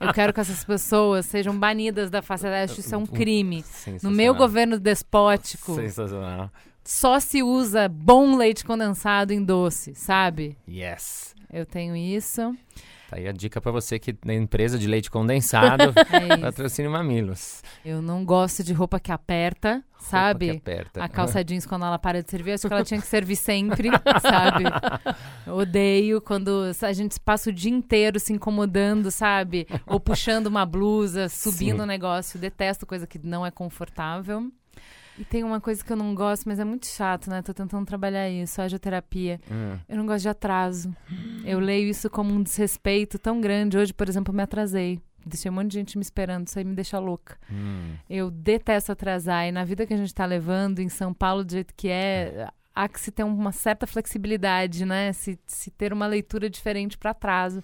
Eu 0.00 0.12
quero 0.12 0.32
que 0.32 0.40
essas 0.40 0.64
pessoas 0.64 1.26
sejam 1.26 1.58
banidas 1.58 2.10
da 2.10 2.22
face 2.22 2.44
da. 2.44 2.64
Isso 2.64 2.94
é 2.94 2.98
um 2.98 3.06
crime. 3.06 3.64
No 4.02 4.10
meu 4.10 4.34
governo 4.34 4.78
despótico, 4.78 5.74
Sensacional. 5.74 6.50
Só 6.88 7.20
se 7.20 7.42
usa 7.42 7.86
bom 7.86 8.34
leite 8.34 8.64
condensado 8.64 9.30
em 9.30 9.44
doce, 9.44 9.94
sabe? 9.94 10.56
Yes. 10.66 11.34
Eu 11.52 11.66
tenho 11.66 11.94
isso. 11.94 12.56
Tá 13.10 13.18
aí 13.18 13.28
a 13.28 13.32
dica 13.32 13.60
pra 13.60 13.70
você 13.70 13.98
que 13.98 14.14
tem 14.14 14.38
empresa 14.38 14.78
de 14.78 14.86
leite 14.86 15.10
condensado, 15.10 15.92
É 16.10 16.36
patrocínio 16.38 16.90
Mamilos. 16.90 17.62
Eu 17.84 18.00
não 18.00 18.24
gosto 18.24 18.64
de 18.64 18.72
roupa 18.72 18.98
que 18.98 19.12
aperta, 19.12 19.72
Roupa 19.72 19.98
que 19.98 20.04
sabe? 20.04 20.50
aperta. 20.50 21.04
A 21.04 21.10
calça 21.10 21.44
jeans, 21.44 21.66
quando 21.66 21.84
ela 21.84 21.98
para 21.98 22.22
de 22.22 22.30
servir, 22.30 22.52
acho 22.52 22.66
que 22.66 22.72
ela 22.72 22.82
tinha 22.84 23.00
que 23.00 23.06
servir 23.06 23.36
sempre, 23.36 23.90
sabe? 24.22 24.64
Eu 25.46 25.56
odeio 25.56 26.22
quando 26.22 26.72
a 26.80 26.92
gente 26.94 27.20
passa 27.20 27.50
o 27.50 27.52
dia 27.52 27.70
inteiro 27.70 28.18
se 28.18 28.32
incomodando, 28.32 29.10
sabe? 29.10 29.66
Ou 29.86 30.00
puxando 30.00 30.46
uma 30.46 30.64
blusa, 30.64 31.28
subindo 31.28 31.82
o 31.82 31.86
negócio. 31.86 32.38
Detesto 32.38 32.86
coisa 32.86 33.06
que 33.06 33.18
não 33.18 33.44
é 33.44 33.50
confortável. 33.50 34.50
E 35.18 35.24
tem 35.24 35.42
uma 35.42 35.60
coisa 35.60 35.84
que 35.84 35.92
eu 35.92 35.96
não 35.96 36.14
gosto, 36.14 36.44
mas 36.46 36.60
é 36.60 36.64
muito 36.64 36.86
chato, 36.86 37.28
né? 37.28 37.42
Tô 37.42 37.52
tentando 37.52 37.84
trabalhar 37.84 38.30
isso, 38.30 38.62
agioterapia. 38.62 39.40
Hum. 39.50 39.76
Eu 39.88 39.96
não 39.96 40.06
gosto 40.06 40.22
de 40.22 40.28
atraso. 40.28 40.94
Eu 41.44 41.58
leio 41.58 41.88
isso 41.88 42.08
como 42.08 42.32
um 42.32 42.40
desrespeito 42.40 43.18
tão 43.18 43.40
grande. 43.40 43.76
Hoje, 43.76 43.92
por 43.92 44.08
exemplo, 44.08 44.32
eu 44.32 44.36
me 44.36 44.42
atrasei. 44.42 45.00
deixei 45.26 45.50
um 45.50 45.54
monte 45.54 45.72
de 45.72 45.78
gente 45.78 45.98
me 45.98 46.02
esperando, 46.02 46.46
isso 46.46 46.56
aí 46.56 46.64
me 46.64 46.74
deixa 46.74 47.00
louca. 47.00 47.36
Hum. 47.50 47.96
Eu 48.08 48.30
detesto 48.30 48.92
atrasar. 48.92 49.48
E 49.48 49.52
na 49.52 49.64
vida 49.64 49.84
que 49.84 49.92
a 49.92 49.96
gente 49.96 50.14
tá 50.14 50.24
levando, 50.24 50.78
em 50.78 50.88
São 50.88 51.12
Paulo, 51.12 51.44
do 51.44 51.50
jeito 51.50 51.74
que 51.76 51.88
é, 51.88 52.48
há 52.72 52.88
que 52.88 53.00
se 53.00 53.10
ter 53.10 53.24
uma 53.24 53.50
certa 53.50 53.88
flexibilidade, 53.88 54.84
né? 54.84 55.12
Se, 55.12 55.36
se 55.48 55.70
ter 55.72 55.92
uma 55.92 56.06
leitura 56.06 56.48
diferente 56.48 56.96
para 56.96 57.10
atraso. 57.10 57.60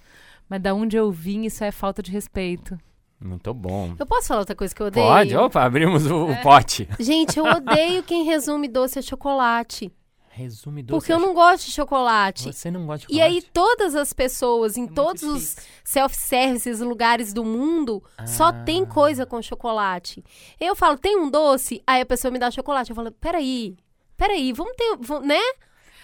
Mas 0.48 0.61
da 0.61 0.74
onde 0.74 0.96
eu 0.96 1.12
vim, 1.12 1.44
isso 1.44 1.62
é 1.62 1.70
falta 1.70 2.03
de 2.03 2.11
respeito. 2.11 2.77
Muito 3.20 3.55
bom. 3.55 3.94
Eu 3.98 4.05
posso 4.07 4.29
falar 4.29 4.40
outra 4.40 4.55
coisa 4.57 4.74
que 4.74 4.83
eu 4.83 4.87
odeio? 4.87 5.07
Pode? 5.07 5.37
Opa, 5.37 5.62
abrimos 5.64 6.05
o, 6.11 6.27
o 6.31 6.42
pote. 6.42 6.88
Gente, 7.00 7.38
eu 7.38 7.44
odeio 7.57 8.03
quem 8.03 8.24
resume 8.24 8.68
doce 8.68 8.98
a 8.98 9.03
chocolate. 9.03 9.90
Resume 10.29 10.83
doce. 10.83 10.98
Porque 10.98 11.12
eu 11.12 11.20
não 11.20 11.33
gosto 11.33 11.64
de 11.66 11.70
chocolate. 11.70 12.53
Você 12.53 12.68
não 12.70 12.85
gosta 12.87 13.07
de 13.07 13.12
E 13.12 13.16
chocolate? 13.16 13.37
aí, 13.37 13.42
todas 13.53 13.94
as 13.94 14.12
pessoas, 14.12 14.77
em 14.77 14.81
muito 14.83 14.94
todos 14.94 15.22
os 15.22 15.57
self-services, 15.85 16.81
lugares 16.81 17.33
do 17.33 17.44
mundo, 17.44 18.03
só 18.27 18.46
Ah. 18.46 18.53
tem 18.53 18.85
coisa 18.85 19.24
com 19.24 19.40
chocolate. 19.40 20.22
Eu 20.61 20.74
falo, 20.74 20.98
tem 20.98 21.16
um 21.16 21.31
doce? 21.31 21.81
Aí 21.87 22.00
a 22.03 22.07
pessoa 22.07 22.33
me 22.33 22.38
dá 22.38 22.50
chocolate. 22.50 22.90
Eu 22.90 22.96
falo, 22.96 23.12
peraí, 23.12 23.77
peraí, 24.16 24.53
vamos 24.53 24.74
ter, 24.77 24.96
vamos- 25.00 25.27
né? 25.27 25.40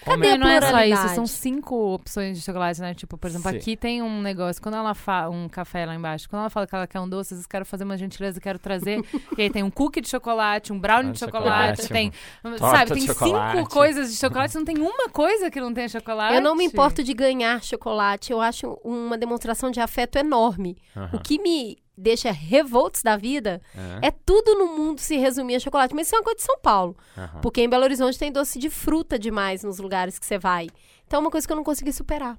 Cadê 0.04 0.28
é- 0.28 0.32
a 0.32 0.38
não 0.38 0.48
é 0.48 0.60
só 0.60 0.80
isso, 0.82 1.14
são 1.14 1.26
cinco 1.26 1.94
opções 1.94 2.38
de 2.38 2.44
chocolate, 2.44 2.80
né? 2.80 2.94
Tipo, 2.94 3.18
por 3.18 3.26
exemplo, 3.28 3.50
Sim. 3.50 3.56
aqui 3.56 3.76
tem 3.76 4.02
um 4.02 4.22
negócio, 4.22 4.60
quando 4.62 4.76
ela 4.76 4.94
fala, 4.94 5.30
um 5.30 5.48
café 5.48 5.84
lá 5.84 5.94
embaixo, 5.94 6.28
quando 6.28 6.40
ela 6.40 6.50
fala 6.50 6.66
que 6.66 6.74
ela 6.74 6.86
quer 6.86 7.00
um 7.00 7.08
doce, 7.08 7.34
às 7.34 7.38
vezes 7.38 7.46
quero 7.46 7.64
fazer 7.66 7.84
uma 7.84 7.96
gentileza, 7.96 8.40
quero 8.40 8.58
trazer, 8.58 9.00
e 9.36 9.42
aí 9.42 9.50
tem 9.50 9.62
um 9.62 9.70
cookie 9.70 10.00
de 10.00 10.08
chocolate, 10.08 10.72
um 10.72 10.78
brownie 10.78 11.10
Ah, 11.10 11.12
de 11.12 11.18
chocolate, 11.18 11.82
chocolate, 11.82 11.88
tem, 11.92 12.12
torta 12.42 12.58
sabe, 12.58 12.92
tem 12.92 13.06
chocolate. 13.06 13.56
cinco 13.58 13.70
coisas 13.70 14.12
de 14.12 14.18
chocolate, 14.18 14.54
não 14.54 14.64
tem 14.64 14.78
uma 14.78 15.08
coisa 15.10 15.50
que 15.50 15.60
não 15.60 15.72
tenha 15.74 15.88
chocolate. 15.88 16.34
Eu 16.34 16.40
não 16.40 16.54
me 16.56 16.64
importo 16.64 17.02
de 17.02 17.12
ganhar 17.12 17.62
chocolate. 17.62 18.32
Eu 18.32 18.40
acho 18.40 18.78
uma 18.84 19.16
demonstração 19.18 19.70
de 19.70 19.80
afeto 19.80 20.16
enorme. 20.16 20.76
O 21.12 21.18
que 21.18 21.38
me 21.38 21.76
deixa 21.96 22.30
revoltos 22.30 23.02
da 23.02 23.16
vida 23.16 23.60
Aham. 23.76 23.98
é 24.02 24.10
tudo 24.10 24.54
no 24.54 24.76
mundo 24.76 25.00
se 25.00 25.16
resumir 25.16 25.56
a 25.56 25.60
chocolate. 25.60 25.94
Mas 25.94 26.06
isso 26.06 26.16
é 26.16 26.18
uma 26.18 26.24
coisa 26.24 26.36
de 26.38 26.44
São 26.44 26.58
Paulo. 26.60 26.96
Aham. 27.16 27.40
Porque 27.40 27.60
em 27.62 27.68
Belo 27.68 27.84
Horizonte 27.84 28.18
tem 28.18 28.32
doce 28.32 28.58
de 28.58 28.70
fruta 28.70 29.18
demais 29.18 29.62
nos 29.62 29.78
lugares 29.78 30.18
que 30.18 30.24
você 30.26 30.38
vai. 30.38 30.68
Então 31.06 31.18
é 31.18 31.20
uma 31.20 31.30
coisa 31.30 31.46
que 31.46 31.52
eu 31.52 31.56
não 31.56 31.64
consegui 31.64 31.92
superar. 31.92 32.38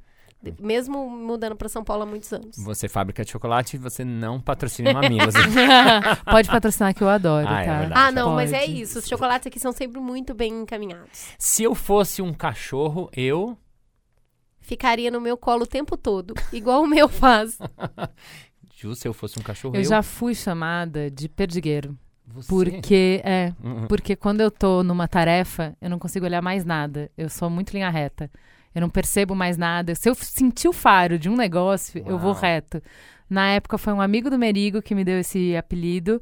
Mesmo 0.60 1.08
mudando 1.08 1.56
para 1.56 1.70
São 1.70 1.84
Paulo 1.84 2.02
há 2.02 2.06
muitos 2.08 2.34
anos. 2.34 2.56
Você 2.58 2.90
fábrica 2.90 3.24
de 3.24 3.30
chocolate, 3.30 3.78
você 3.78 4.04
não 4.04 4.42
patrocina 4.42 4.92
mamilos. 4.92 5.36
Pode 6.26 6.50
patrocinar 6.50 6.96
que 6.96 7.04
eu 7.04 7.10
adoro, 7.10 7.48
Ah, 7.48 7.62
é 7.62 7.66
tá? 7.68 7.80
verdade. 7.80 8.02
Ah, 8.08 8.12
não, 8.12 8.34
mas 8.34 8.52
é 8.52 8.62
Pode. 8.62 8.82
isso. 8.82 8.98
Os 8.98 9.08
chocolates 9.08 9.46
aqui 9.46 9.60
são 9.60 9.72
sempre 9.72 10.02
muito 10.02 10.34
bem 10.34 10.62
encaminhados. 10.64 11.28
Se 11.38 11.62
eu 11.62 11.76
fosse 11.76 12.24
um 12.24 12.34
cachorro, 12.34 13.08
eu. 13.16 13.56
Ficaria 14.62 15.12
no 15.12 15.22
meu 15.22 15.38
colo 15.38 15.64
o 15.64 15.68
tempo 15.68 15.96
todo, 15.96 16.34
igual 16.52 16.82
o 16.82 16.88
meu 16.88 17.08
faz. 17.08 17.60
Ju, 18.82 18.96
se 18.96 19.08
eu 19.08 19.14
fosse 19.14 19.38
um 19.40 19.44
cachorro, 19.44 19.76
Eu 19.76 19.82
eu. 19.82 19.86
já 19.86 20.02
fui 20.02 20.34
chamada 20.34 21.10
de 21.12 21.30
perdigueiro. 21.30 21.96
Você? 22.28 22.48
Porque, 22.48 23.22
é, 23.24 23.54
Uhum. 23.64 23.88
porque 23.88 24.16
quando 24.16 24.42
eu 24.42 24.50
tô 24.50 24.84
numa 24.84 25.08
tarefa, 25.08 25.76
eu 25.82 25.90
não 25.90 26.00
consigo 26.00 26.26
olhar 26.26 26.42
mais 26.42 26.64
nada. 26.66 27.12
Eu 27.18 27.30
sou 27.30 27.50
muito 27.50 27.74
linha 27.74 27.90
reta. 27.90 28.30
Eu 28.74 28.80
não 28.82 28.90
percebo 28.90 29.36
mais 29.36 29.58
nada. 29.58 29.94
Se 29.96 30.10
eu 30.10 30.16
sentir 30.16 30.68
o 30.70 30.74
faro 30.74 31.20
de 31.20 31.30
um 31.30 31.36
negócio, 31.36 32.02
eu 32.08 32.18
vou 32.18 32.32
Uau. 32.32 32.42
reto. 32.42 32.82
Na 33.30 33.50
época 33.50 33.78
foi 33.78 33.92
um 33.94 34.00
amigo 34.02 34.30
do 34.30 34.38
Merigo 34.38 34.82
que 34.82 34.96
me 34.96 35.04
deu 35.04 35.20
esse 35.20 35.56
apelido, 35.58 36.22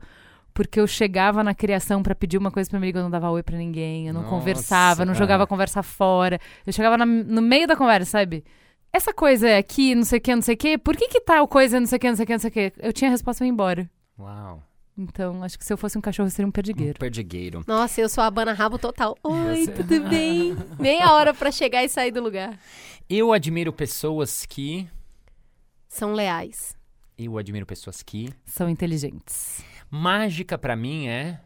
porque 0.53 0.79
eu 0.79 0.87
chegava 0.87 1.43
na 1.43 1.53
criação 1.53 2.01
pra 2.01 2.15
pedir 2.15 2.37
uma 2.39 2.49
coisa 2.51 2.69
pro 2.69 2.79
Merigo, 2.79 2.97
eu 2.97 3.03
não 3.03 3.11
dava 3.11 3.29
oi 3.29 3.43
pra 3.43 3.55
ninguém, 3.57 4.07
eu 4.07 4.13
não 4.13 4.21
Nossa, 4.21 4.33
conversava, 4.35 5.01
eu 5.03 5.05
não 5.05 5.13
ah. 5.13 5.15
jogava 5.15 5.43
a 5.43 5.47
conversa 5.47 5.83
fora. 5.83 6.39
Eu 6.65 6.73
chegava 6.73 6.97
na- 6.97 7.05
no 7.05 7.41
meio 7.41 7.67
da 7.67 7.75
conversa, 7.75 8.11
sabe? 8.11 8.43
Essa 8.91 9.13
coisa 9.13 9.47
é 9.47 9.57
aqui, 9.57 9.93
não 9.93 10.03
sei 10.03 10.17
o 10.17 10.21
que, 10.21 10.35
não 10.35 10.41
sei 10.41 10.55
o 10.55 10.57
que, 10.57 10.77
por 10.77 10.95
que 10.97 11.07
que 11.07 11.21
tal 11.21 11.47
coisa, 11.47 11.79
não 11.79 11.87
sei 11.87 11.97
o 11.97 11.99
que, 11.99 12.09
não 12.09 12.15
sei 12.15 12.23
o 12.23 12.27
que, 12.27 12.33
não 12.33 12.39
sei 12.39 12.49
o 12.49 12.53
que? 12.53 12.73
Eu 12.79 12.91
tinha 12.93 13.09
a 13.09 13.11
resposta 13.11 13.43
e 13.43 13.47
ia 13.47 13.51
embora. 13.51 13.89
Uau. 14.17 14.63
Então, 14.97 15.43
acho 15.43 15.57
que 15.57 15.63
se 15.63 15.71
eu 15.71 15.77
fosse 15.77 15.97
um 15.97 16.01
cachorro, 16.01 16.27
eu 16.27 16.31
seria 16.31 16.45
um 16.45 16.49
Um 16.49 16.51
perdigueiro. 16.51 16.99
perdigueiro. 16.99 17.63
Nossa, 17.67 18.01
eu 18.01 18.09
sou 18.09 18.21
a 18.23 18.29
Bana 18.29 18.51
Rabo 18.51 18.77
total. 18.77 19.15
Oi, 19.23 19.65
Você- 19.65 19.71
tudo 19.71 20.09
bem? 20.09 20.57
Meia 20.77 21.13
hora 21.13 21.33
pra 21.33 21.51
chegar 21.51 21.83
e 21.85 21.89
sair 21.89 22.11
do 22.11 22.21
lugar. 22.21 22.59
Eu 23.09 23.31
admiro 23.31 23.71
pessoas 23.71 24.45
que. 24.45 24.87
São 25.87 26.13
leais. 26.13 26.75
Eu 27.17 27.37
admiro 27.37 27.65
pessoas 27.65 28.01
que. 28.03 28.33
São 28.45 28.67
inteligentes. 28.69 29.63
Mágica 29.89 30.57
pra 30.57 30.75
mim 30.75 31.07
é. 31.07 31.39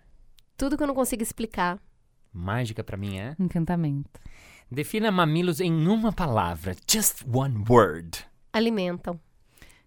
Tudo 0.58 0.76
que 0.78 0.82
eu 0.84 0.88
não 0.88 0.96
consigo 0.96 1.22
explicar. 1.22 1.78
Mágica 2.34 2.84
pra 2.84 2.98
mim 2.98 3.20
é. 3.20 3.36
Encantamento. 3.40 4.20
Defina 4.74 5.12
mamilos 5.12 5.62
em 5.62 5.88
uma 5.88 6.12
palavra. 6.12 6.76
Just 6.90 7.24
one 7.32 7.64
word. 7.70 8.26
Alimentam. 8.52 9.20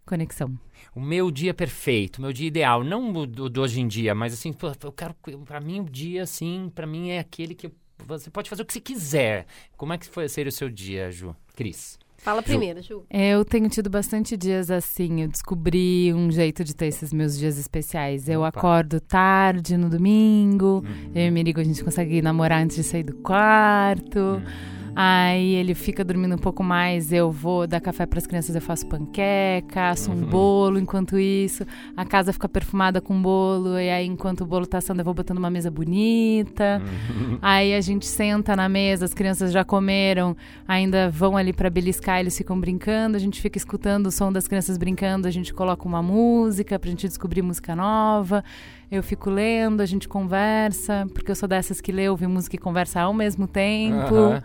Conexão. 0.07 0.57
O 0.95 1.01
meu 1.01 1.29
dia 1.33 1.53
perfeito, 1.53 2.19
o 2.19 2.23
meu 2.23 2.33
dia 2.33 2.47
ideal, 2.47 2.85
não 2.85 3.11
o 3.13 3.27
do, 3.27 3.51
do 3.51 3.61
hoje 3.63 3.81
em 3.81 3.89
dia, 3.89 4.15
mas 4.15 4.33
assim, 4.33 4.53
pô, 4.53 4.69
eu 4.69 4.93
quero, 4.93 5.13
pra 5.45 5.61
mim 5.61 5.81
o 5.81 5.85
dia 5.85 6.23
assim, 6.23 6.71
pra 6.73 6.87
mim 6.87 7.09
é 7.09 7.19
aquele 7.19 7.53
que 7.57 7.69
você 8.07 8.31
pode 8.31 8.49
fazer 8.49 8.63
o 8.63 8.65
que 8.65 8.73
você 8.75 8.81
quiser. 8.81 9.47
Como 9.77 9.93
é 9.93 9.99
que 9.99 10.07
foi 10.07 10.29
ser 10.29 10.47
o 10.47 10.53
seu 10.53 10.71
dia, 10.71 11.11
Ju? 11.11 11.35
Cris? 11.57 11.99
Fala 12.19 12.41
primeiro, 12.41 12.81
Ju. 12.81 13.05
Eu 13.11 13.45
tenho 13.45 13.69
tido 13.69 13.91
bastante 13.91 14.37
dias 14.37 14.71
assim. 14.71 15.23
Eu 15.23 15.29
descobri 15.29 16.15
um 16.15 16.31
jeito 16.31 16.63
de 16.63 16.75
ter 16.75 16.87
esses 16.87 17.13
meus 17.13 17.37
dias 17.37 17.59
especiais. 17.59 18.29
Eu 18.29 18.41
Opa. 18.41 18.49
acordo 18.59 19.01
tarde 19.01 19.77
no 19.77 19.91
domingo. 19.91 20.85
Uhum. 20.87 21.13
Eu 21.15 21.27
e 21.27 21.29
o 21.29 21.33
Merigo, 21.33 21.61
a 21.61 21.65
gente 21.65 21.83
consegue 21.83 22.23
namorar 22.23 22.63
antes 22.63 22.77
de 22.77 22.85
sair 22.85 23.03
do 23.03 23.15
quarto. 23.17 24.19
Uhum. 24.19 24.76
Aí 24.99 25.55
ele 25.57 25.75
fica 25.75 26.03
dormindo 26.03 26.35
um 26.35 26.39
pouco 26.39 26.65
mais, 26.65 27.13
eu 27.13 27.31
vou 27.31 27.67
dar 27.67 27.81
café 27.81 28.07
para 28.07 28.19
as 28.19 28.27
crianças, 28.27 28.55
eu 28.55 28.63
faço 28.63 28.87
panqueca, 28.87 29.91
asso 29.91 30.11
um 30.11 30.15
Uhum. 30.15 30.27
bolo 30.27 30.79
enquanto 30.79 31.19
isso. 31.19 31.67
A 31.95 32.05
casa 32.07 32.33
fica 32.33 32.49
perfumada 32.49 32.99
com 33.01 33.21
bolo, 33.21 33.79
e 33.79 33.91
aí 33.91 34.07
enquanto 34.07 34.41
o 34.41 34.47
bolo 34.47 34.67
tá 34.67 34.79
assando, 34.79 35.01
eu 35.03 35.05
vou 35.05 35.13
botando 35.13 35.37
uma 35.37 35.51
mesa 35.51 35.71
bonita. 35.71 36.81
Uhum. 37.11 37.39
Aí 37.43 37.75
a 37.75 37.81
gente 37.83 38.07
senta 38.07 38.57
na 38.57 38.69
mesa, 38.71 39.05
as 39.05 39.13
crianças 39.13 39.53
já 39.53 39.65
comeram, 39.65 40.35
ainda 40.67 41.11
vão 41.11 41.37
ali 41.37 41.53
para 41.53 41.69
beliscar, 41.69 42.21
eles 42.21 42.37
ficam 42.37 42.59
brincando, 42.59 43.17
a 43.17 43.21
gente 43.21 43.41
fica 43.41 43.59
escutando 43.59 44.07
o 44.07 44.11
som 44.11 44.33
das 44.33 44.49
crianças 44.49 44.79
brincando, 44.79 45.29
a 45.29 45.31
gente 45.31 45.53
coloca 45.53 45.87
uma 45.87 46.03
música 46.03 46.79
pra 46.79 46.89
gente 46.89 47.07
descobrir 47.07 47.43
música 47.43 47.77
nova. 47.77 48.43
Eu 48.91 49.03
fico 49.03 49.31
lendo, 49.31 49.81
a 49.81 49.87
gente 49.87 50.09
conversa, 50.09 51.07
porque 51.13 51.31
eu 51.31 51.35
sou 51.35 51.49
dessas 51.49 51.81
que 51.81 51.91
lê, 51.91 52.09
ouve 52.09 52.27
música 52.27 52.57
e 52.57 52.59
conversa 52.59 53.01
ao 53.01 53.13
mesmo 53.13 53.47
tempo. 53.47 54.15
Aham. 54.15 54.43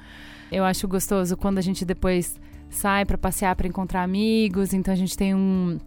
Eu 0.51 0.65
acho 0.65 0.87
gostoso 0.87 1.37
quando 1.37 1.59
a 1.59 1.61
gente 1.61 1.85
depois 1.85 2.39
sai 2.69 3.05
pra 3.05 3.17
passear, 3.17 3.55
pra 3.55 3.67
encontrar 3.67 4.03
amigos. 4.03 4.73
Então 4.73 4.93
a 4.93 4.97
gente 4.97 5.15
tem 5.15 5.33
um, 5.35 5.77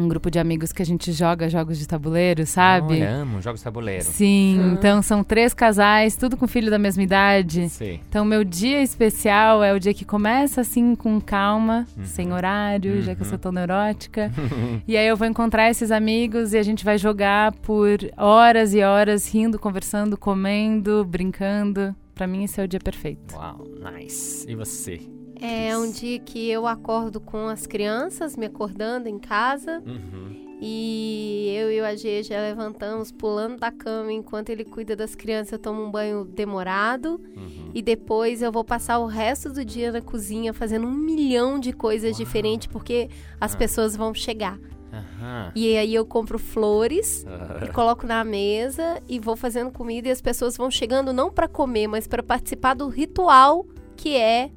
um 0.00 0.08
grupo 0.08 0.30
de 0.30 0.38
amigos 0.38 0.72
que 0.72 0.82
a 0.82 0.86
gente 0.86 1.12
joga 1.12 1.48
jogos 1.48 1.78
de 1.78 1.86
tabuleiro, 1.86 2.46
sabe? 2.46 2.94
Olha, 2.94 3.10
amo 3.16 3.40
jogos 3.40 3.60
de 3.60 3.64
tabuleiro. 3.64 4.04
Sim, 4.04 4.58
Ah. 4.60 4.66
então 4.72 5.02
são 5.02 5.22
três 5.22 5.52
casais, 5.54 6.16
tudo 6.16 6.36
com 6.36 6.46
filho 6.46 6.70
da 6.70 6.78
mesma 6.78 7.02
idade. 7.02 7.68
Sei. 7.68 8.00
Então, 8.08 8.24
meu 8.24 8.42
dia 8.44 8.82
especial 8.82 9.62
é 9.62 9.72
o 9.74 9.78
dia 9.80 9.92
que 9.94 10.04
começa 10.04 10.60
assim 10.62 10.94
com 10.94 11.20
calma, 11.20 11.86
Uhum. 11.96 12.04
sem 12.04 12.32
horário, 12.32 13.02
já 13.02 13.14
que 13.14 13.20
eu 13.22 13.24
Uhum. 13.24 13.30
sou 13.30 13.38
tão 13.38 13.52
neurótica. 13.52 14.30
e 14.88 14.96
aí 14.96 15.06
eu 15.06 15.16
vou 15.16 15.26
encontrar 15.26 15.70
esses 15.70 15.90
amigos 15.90 16.52
e 16.52 16.58
a 16.58 16.62
gente 16.62 16.84
vai 16.84 16.98
jogar 16.98 17.52
por 17.52 17.98
horas 18.16 18.74
e 18.74 18.82
horas, 18.82 19.32
rindo, 19.32 19.58
conversando, 19.58 20.16
comendo, 20.16 21.04
brincando. 21.04 21.94
Pra 22.14 22.26
mim, 22.26 22.44
esse 22.44 22.60
é 22.60 22.64
o 22.64 22.68
dia 22.68 22.80
perfeito. 22.80 23.34
Uau, 23.34 23.64
nice. 23.94 24.44
E 24.50 24.54
você? 24.54 25.00
É 25.40 25.76
um 25.76 25.90
dia 25.90 26.18
que 26.18 26.50
eu 26.50 26.66
acordo 26.66 27.20
com 27.20 27.46
as 27.48 27.66
crianças, 27.66 28.36
me 28.36 28.46
acordando 28.46 29.08
em 29.08 29.18
casa. 29.18 29.82
Uhum. 29.86 30.48
E 30.62 31.54
eu 31.56 31.72
e 31.72 31.80
o 31.80 31.84
AG 31.86 32.22
já 32.22 32.38
levantamos, 32.38 33.10
pulando 33.10 33.56
da 33.58 33.70
cama. 33.72 34.12
Enquanto 34.12 34.50
ele 34.50 34.62
cuida 34.64 34.94
das 34.94 35.14
crianças, 35.14 35.52
eu 35.52 35.58
tomo 35.58 35.82
um 35.82 35.90
banho 35.90 36.22
demorado. 36.24 37.18
Uhum. 37.34 37.70
E 37.72 37.80
depois 37.80 38.42
eu 38.42 38.52
vou 38.52 38.62
passar 38.62 38.98
o 38.98 39.06
resto 39.06 39.50
do 39.50 39.64
dia 39.64 39.90
na 39.90 40.02
cozinha 40.02 40.52
fazendo 40.52 40.86
um 40.86 40.92
milhão 40.92 41.58
de 41.58 41.72
coisas 41.72 42.10
Uau. 42.10 42.18
diferentes, 42.18 42.66
porque 42.66 43.08
as 43.40 43.54
Ah. 43.54 43.56
pessoas 43.56 43.96
vão 43.96 44.12
chegar. 44.12 44.58
Aham. 44.92 45.52
E 45.54 45.76
aí 45.78 45.94
eu 45.94 46.04
compro 46.04 46.38
flores 46.38 47.24
Ah, 47.26 47.64
e 47.64 47.68
coloco 47.68 48.06
na 48.06 48.22
mesa 48.24 49.00
e 49.08 49.18
vou 49.20 49.36
fazendo 49.36 49.70
comida 49.70 50.08
e 50.08 50.10
as 50.10 50.20
pessoas 50.20 50.56
vão 50.56 50.70
chegando 50.70 51.12
não 51.12 51.30
para 51.30 51.46
comer, 51.48 51.86
mas 51.86 52.06
para 52.08 52.22
participar 52.24 52.74
do 52.74 52.88
ritual 52.88 53.64
que 53.96 54.16
é 54.16 54.50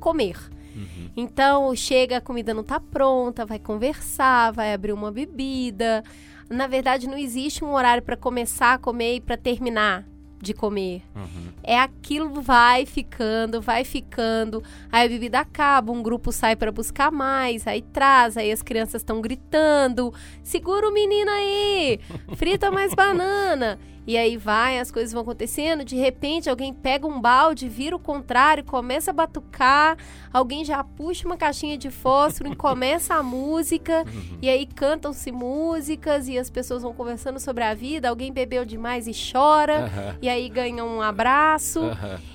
comer. 0.00 0.36
uhum. 0.74 1.10
Então, 1.16 1.74
chega, 1.74 2.18
a 2.18 2.20
comida 2.20 2.52
não 2.52 2.64
tá 2.64 2.78
pronta, 2.78 3.46
vai 3.46 3.58
conversar, 3.58 4.52
vai 4.52 4.72
abrir 4.72 4.92
uma 4.92 5.10
bebida. 5.10 6.02
Na 6.48 6.66
verdade, 6.66 7.08
não 7.08 7.16
existe 7.16 7.64
um 7.64 7.72
horário 7.72 8.02
para 8.02 8.16
começar 8.16 8.74
a 8.74 8.78
comer 8.78 9.16
e 9.16 9.20
para 9.20 9.36
terminar 9.36 10.04
de 10.44 10.54
comer. 10.54 11.02
Uhum. 11.16 11.48
É 11.62 11.78
aquilo 11.78 12.40
vai 12.40 12.86
ficando, 12.86 13.60
vai 13.60 13.84
ficando. 13.84 14.62
Aí 14.92 15.06
a 15.06 15.08
bebida 15.08 15.40
acaba, 15.40 15.90
um 15.90 16.02
grupo 16.02 16.30
sai 16.30 16.54
para 16.54 16.70
buscar 16.70 17.10
mais, 17.10 17.66
aí 17.66 17.82
traz, 17.82 18.36
aí 18.36 18.52
as 18.52 18.62
crianças 18.62 19.00
estão 19.00 19.20
gritando: 19.20 20.12
"Segura 20.42 20.88
o 20.88 20.92
menino 20.92 21.30
aí! 21.30 21.98
Frita 22.36 22.70
mais 22.70 22.92
banana!". 22.94 23.78
E 24.06 24.18
aí 24.18 24.36
vai, 24.36 24.78
as 24.78 24.90
coisas 24.90 25.14
vão 25.14 25.22
acontecendo, 25.22 25.82
de 25.82 25.96
repente 25.96 26.50
alguém 26.50 26.74
pega 26.74 27.06
um 27.06 27.18
balde, 27.18 27.70
vira 27.70 27.96
o 27.96 27.98
contrário, 27.98 28.62
começa 28.62 29.10
a 29.10 29.14
batucar, 29.14 29.96
alguém 30.30 30.62
já 30.62 30.84
puxa 30.84 31.26
uma 31.26 31.38
caixinha 31.38 31.78
de 31.78 31.90
fósforo 31.90 32.52
e 32.52 32.54
começa 32.56 33.14
a 33.14 33.22
música, 33.22 34.04
e 34.42 34.48
aí 34.50 34.66
cantam-se 34.66 35.32
músicas 35.32 36.28
e 36.28 36.38
as 36.38 36.50
pessoas 36.50 36.82
vão 36.82 36.92
conversando 36.92 37.40
sobre 37.40 37.64
a 37.64 37.72
vida, 37.72 38.10
alguém 38.10 38.30
bebeu 38.30 38.66
demais 38.66 39.06
e 39.08 39.12
chora, 39.32 39.86
Aham. 39.86 40.18
e 40.20 40.28
aí 40.34 40.48
ganha 40.48 40.84
um 40.84 41.00
abraço, 41.00 41.80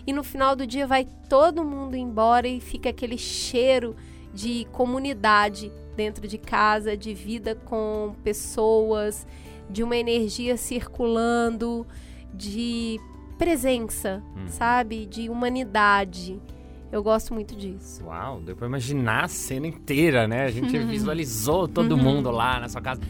e 0.07 0.13
no 0.13 0.23
final 0.23 0.55
do 0.55 0.65
dia 0.65 0.87
vai 0.87 1.05
todo 1.29 1.63
mundo 1.63 1.95
embora 1.95 2.47
e 2.47 2.59
fica 2.59 2.89
aquele 2.89 3.17
cheiro 3.17 3.95
de 4.33 4.65
comunidade 4.71 5.71
dentro 5.95 6.27
de 6.27 6.37
casa, 6.37 6.95
de 6.95 7.13
vida 7.13 7.55
com 7.55 8.15
pessoas, 8.23 9.27
de 9.69 9.83
uma 9.83 9.97
energia 9.97 10.57
circulando, 10.57 11.85
de 12.33 12.99
presença, 13.37 14.23
sabe? 14.47 15.05
De 15.05 15.29
humanidade. 15.29 16.39
Eu 16.91 17.03
gosto 17.03 17.33
muito 17.33 17.55
disso. 17.55 18.03
Uau, 18.05 18.39
deu 18.41 18.55
pra 18.55 18.65
imaginar 18.65 19.25
a 19.25 19.27
cena 19.27 19.67
inteira, 19.67 20.27
né? 20.27 20.45
A 20.45 20.51
gente 20.51 20.75
visualizou 20.79 21.67
todo 21.67 21.95
mundo 21.95 22.31
lá 22.31 22.59
na 22.59 22.67
sua 22.67 22.81
casa. 22.81 23.01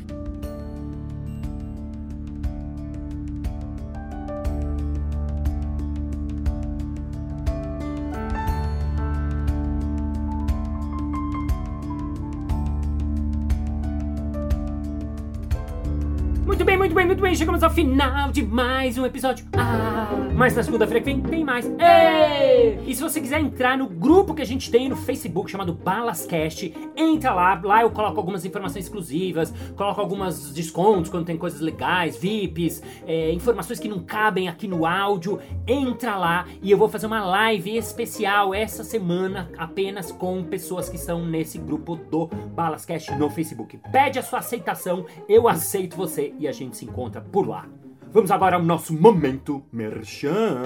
Muito 16.90 16.96
bem, 16.96 17.06
muito 17.06 17.22
bem. 17.22 17.36
Chegamos 17.36 17.62
ao 17.62 17.70
final 17.70 18.32
de 18.32 18.42
mais 18.42 18.98
um 18.98 19.06
episódio. 19.06 19.46
Ah, 19.56 20.08
mas 20.36 20.56
na 20.56 20.64
segunda-feira 20.64 21.00
que 21.00 21.06
vem 21.06 21.22
tem 21.22 21.46
mais. 21.46 21.68
Ei! 21.68 22.80
E 22.88 22.96
se 22.96 23.04
você 23.04 23.22
quiser 23.22 23.40
entrar 23.40 23.78
no 23.78 23.88
grupo 23.88 24.34
que 24.34 24.42
a 24.42 24.46
gente 24.46 24.72
tem 24.72 24.90
no 24.90 24.96
Facebook 24.96 25.52
chamado 25.52 25.72
Balascast, 25.72 26.74
entra 26.98 27.32
lá. 27.32 27.62
Lá 27.64 27.84
eu 27.84 27.92
coloco 27.92 28.18
algumas 28.18 28.44
informações 28.44 28.86
exclusivas, 28.86 29.54
coloco 29.76 30.02
algumas 30.02 30.52
descontos 30.52 31.12
quando 31.12 31.26
tem 31.26 31.38
coisas 31.38 31.60
legais, 31.60 32.18
VIPs, 32.18 32.82
é, 33.06 33.32
informações 33.34 33.80
que 33.80 33.88
não 33.88 34.00
cabem 34.00 34.50
aqui 34.50 34.68
no 34.68 34.84
áudio. 34.84 35.40
Entra 35.68 36.18
lá 36.18 36.48
e 36.60 36.72
eu 36.72 36.78
vou 36.80 36.90
fazer 36.90 37.06
uma 37.06 37.24
live 37.24 37.78
especial 37.78 38.52
essa 38.52 38.84
semana 38.84 39.48
apenas 39.60 40.12
com 40.12 40.44
pessoas 40.44 40.90
que 40.90 40.96
estão 40.96 41.24
nesse 41.24 41.60
grupo 41.60 41.96
do 41.96 42.26
Balascast 42.26 43.14
no 43.14 43.30
Facebook. 43.30 43.80
Pede 43.92 44.18
a 44.18 44.24
sua 44.24 44.40
aceitação, 44.40 45.06
eu 45.28 45.48
aceito 45.48 45.96
você 45.96 46.34
e 46.40 46.48
a 46.48 46.52
gente 46.52 46.79
se 46.80 46.86
encontra 46.86 47.20
por 47.20 47.46
lá. 47.46 47.68
Vamos 48.14 48.32
agora 48.32 48.56
ao 48.56 48.64
nosso 48.64 48.94
momento 48.94 49.62
merchan. 49.72 50.64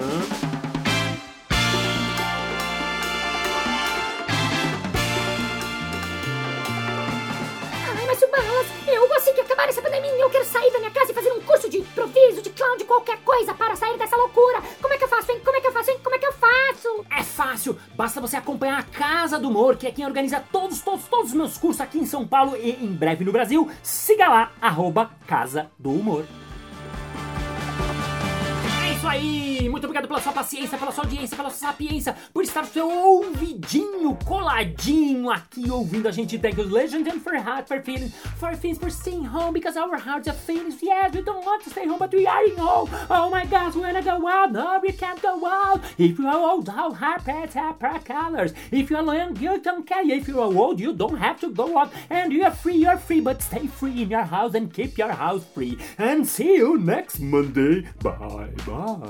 Ai, 7.96 8.06
mas 8.06 8.18
Subalas, 8.18 8.66
eu 8.86 9.12
assim 9.14 9.34
que 9.34 9.40
acabar 9.40 9.68
essa 9.68 9.82
pandemia, 9.82 10.10
eu 10.12 10.30
quero 10.30 10.44
sair 10.44 10.72
da 10.72 10.78
minha 10.78 10.90
casa 10.92 11.10
e 11.10 11.14
fazer 11.14 11.32
um 11.32 11.40
curso 11.40 11.68
de 11.68 11.78
improviso, 11.78 12.40
de 12.40 12.50
clown, 12.50 12.76
de 12.76 12.84
qualquer 12.84 13.18
coisa 13.24 13.52
para 13.52 13.74
sair 13.74 13.98
dessa 13.98 14.16
loucura. 14.16 14.62
Como 14.80 14.94
é 14.94 14.98
que 14.98 15.04
eu 15.04 15.08
faço, 15.08 15.32
hein? 15.32 15.40
Como 15.44 15.56
é 15.56 15.60
que 15.60 15.66
eu 15.66 15.72
faço, 15.72 15.90
hein? 15.90 15.98
Como 16.02 16.14
é 16.14 16.18
que 16.18 16.26
eu 16.26 16.32
faço? 16.32 17.04
É 17.10 17.22
fácil, 17.64 17.78
basta 17.96 18.20
você 18.20 18.36
acompanhar 18.36 18.78
a 18.78 18.82
Casa 18.82 19.38
do 19.38 19.48
Humor, 19.48 19.76
que 19.76 19.86
é 19.86 19.90
quem 19.90 20.04
organiza 20.04 20.42
todos, 20.52 20.80
todos, 20.80 21.06
todos 21.06 21.30
os 21.30 21.36
meus 21.36 21.56
cursos 21.56 21.80
aqui 21.80 21.98
em 21.98 22.06
São 22.06 22.26
Paulo 22.26 22.56
e 22.56 22.70
em 22.70 22.92
breve 22.92 23.24
no 23.24 23.32
Brasil. 23.32 23.70
Siga 23.82 24.28
lá, 24.28 24.52
arroba 24.60 25.10
Casa 25.26 25.70
do 25.78 25.90
Humor. 25.90 26.43
Aí! 29.14 29.68
Muito 29.70 29.84
obrigado 29.84 30.08
pela 30.08 30.20
sua 30.20 30.32
paciência, 30.32 30.76
pela 30.76 30.90
sua 30.90 31.04
audiência, 31.04 31.36
pela 31.36 31.48
sua 31.48 31.68
sapiência, 31.68 32.16
por 32.32 32.42
estar 32.42 32.64
seu 32.64 32.90
ouvidinho 32.90 34.16
coladinho 34.24 35.30
aqui 35.30 35.70
ouvindo 35.70 36.08
a 36.08 36.10
gente. 36.10 36.36
Thank 36.36 36.60
you, 36.60 36.66
legend 36.68 37.08
and 37.08 37.20
for 37.20 37.34
heart, 37.34 37.68
for 37.68 37.80
feeling, 37.80 38.10
for 38.38 38.56
things, 38.56 38.76
for 38.76 38.90
staying 38.90 39.24
home 39.24 39.52
because 39.52 39.76
our 39.78 39.96
hearts 39.96 40.26
are 40.26 40.36
feelings. 40.36 40.82
Yes, 40.82 41.14
we 41.14 41.22
don't 41.22 41.44
want 41.46 41.62
to 41.62 41.70
stay 41.70 41.86
home, 41.86 41.98
but 41.98 42.12
we 42.12 42.26
are 42.26 42.44
in 42.44 42.56
home. 42.56 42.90
Oh 43.08 43.30
my 43.30 43.46
gosh, 43.46 43.76
we 43.76 43.82
wanna 43.82 44.02
go 44.02 44.26
out. 44.26 44.50
No, 44.50 44.80
we 44.82 44.90
can't 44.90 45.22
go 45.22 45.46
out. 45.46 45.80
If 45.96 46.18
you 46.18 46.26
are 46.26 46.36
old, 46.36 46.68
our 46.68 47.20
pets 47.20 47.54
have 47.54 47.78
bright 47.78 48.04
colors. 48.04 48.52
If 48.72 48.90
you 48.90 48.96
are 48.96 49.14
young, 49.14 49.36
you 49.36 49.60
don't 49.60 49.86
care. 49.86 50.02
If 50.04 50.26
you 50.26 50.40
are 50.40 50.52
old, 50.52 50.80
you 50.80 50.92
don't 50.92 51.18
have 51.18 51.38
to 51.40 51.50
go 51.50 51.78
out. 51.78 51.92
And 52.10 52.32
you 52.32 52.42
are 52.42 52.50
free, 52.50 52.78
you 52.78 52.88
are 52.88 52.98
free, 52.98 53.20
but 53.20 53.42
stay 53.42 53.68
free 53.68 54.02
in 54.02 54.10
your 54.10 54.24
house 54.24 54.54
and 54.54 54.72
keep 54.72 54.98
your 54.98 55.12
house 55.12 55.44
free. 55.54 55.78
And 55.98 56.26
see 56.26 56.56
you 56.56 56.78
next 56.78 57.20
Monday. 57.20 57.86
Bye 58.02 58.50
bye. 58.66 59.03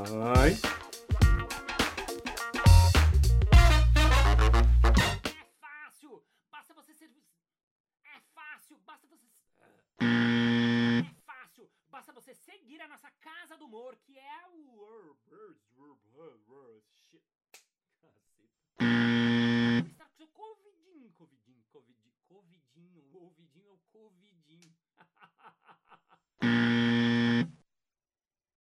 Covidinho, 21.75 22.13
covidinho, 22.29 23.03
o 23.13 23.25
ouvidinho 23.25 23.69
é 23.69 23.73
o 23.73 23.79
covidinho. 23.93 24.75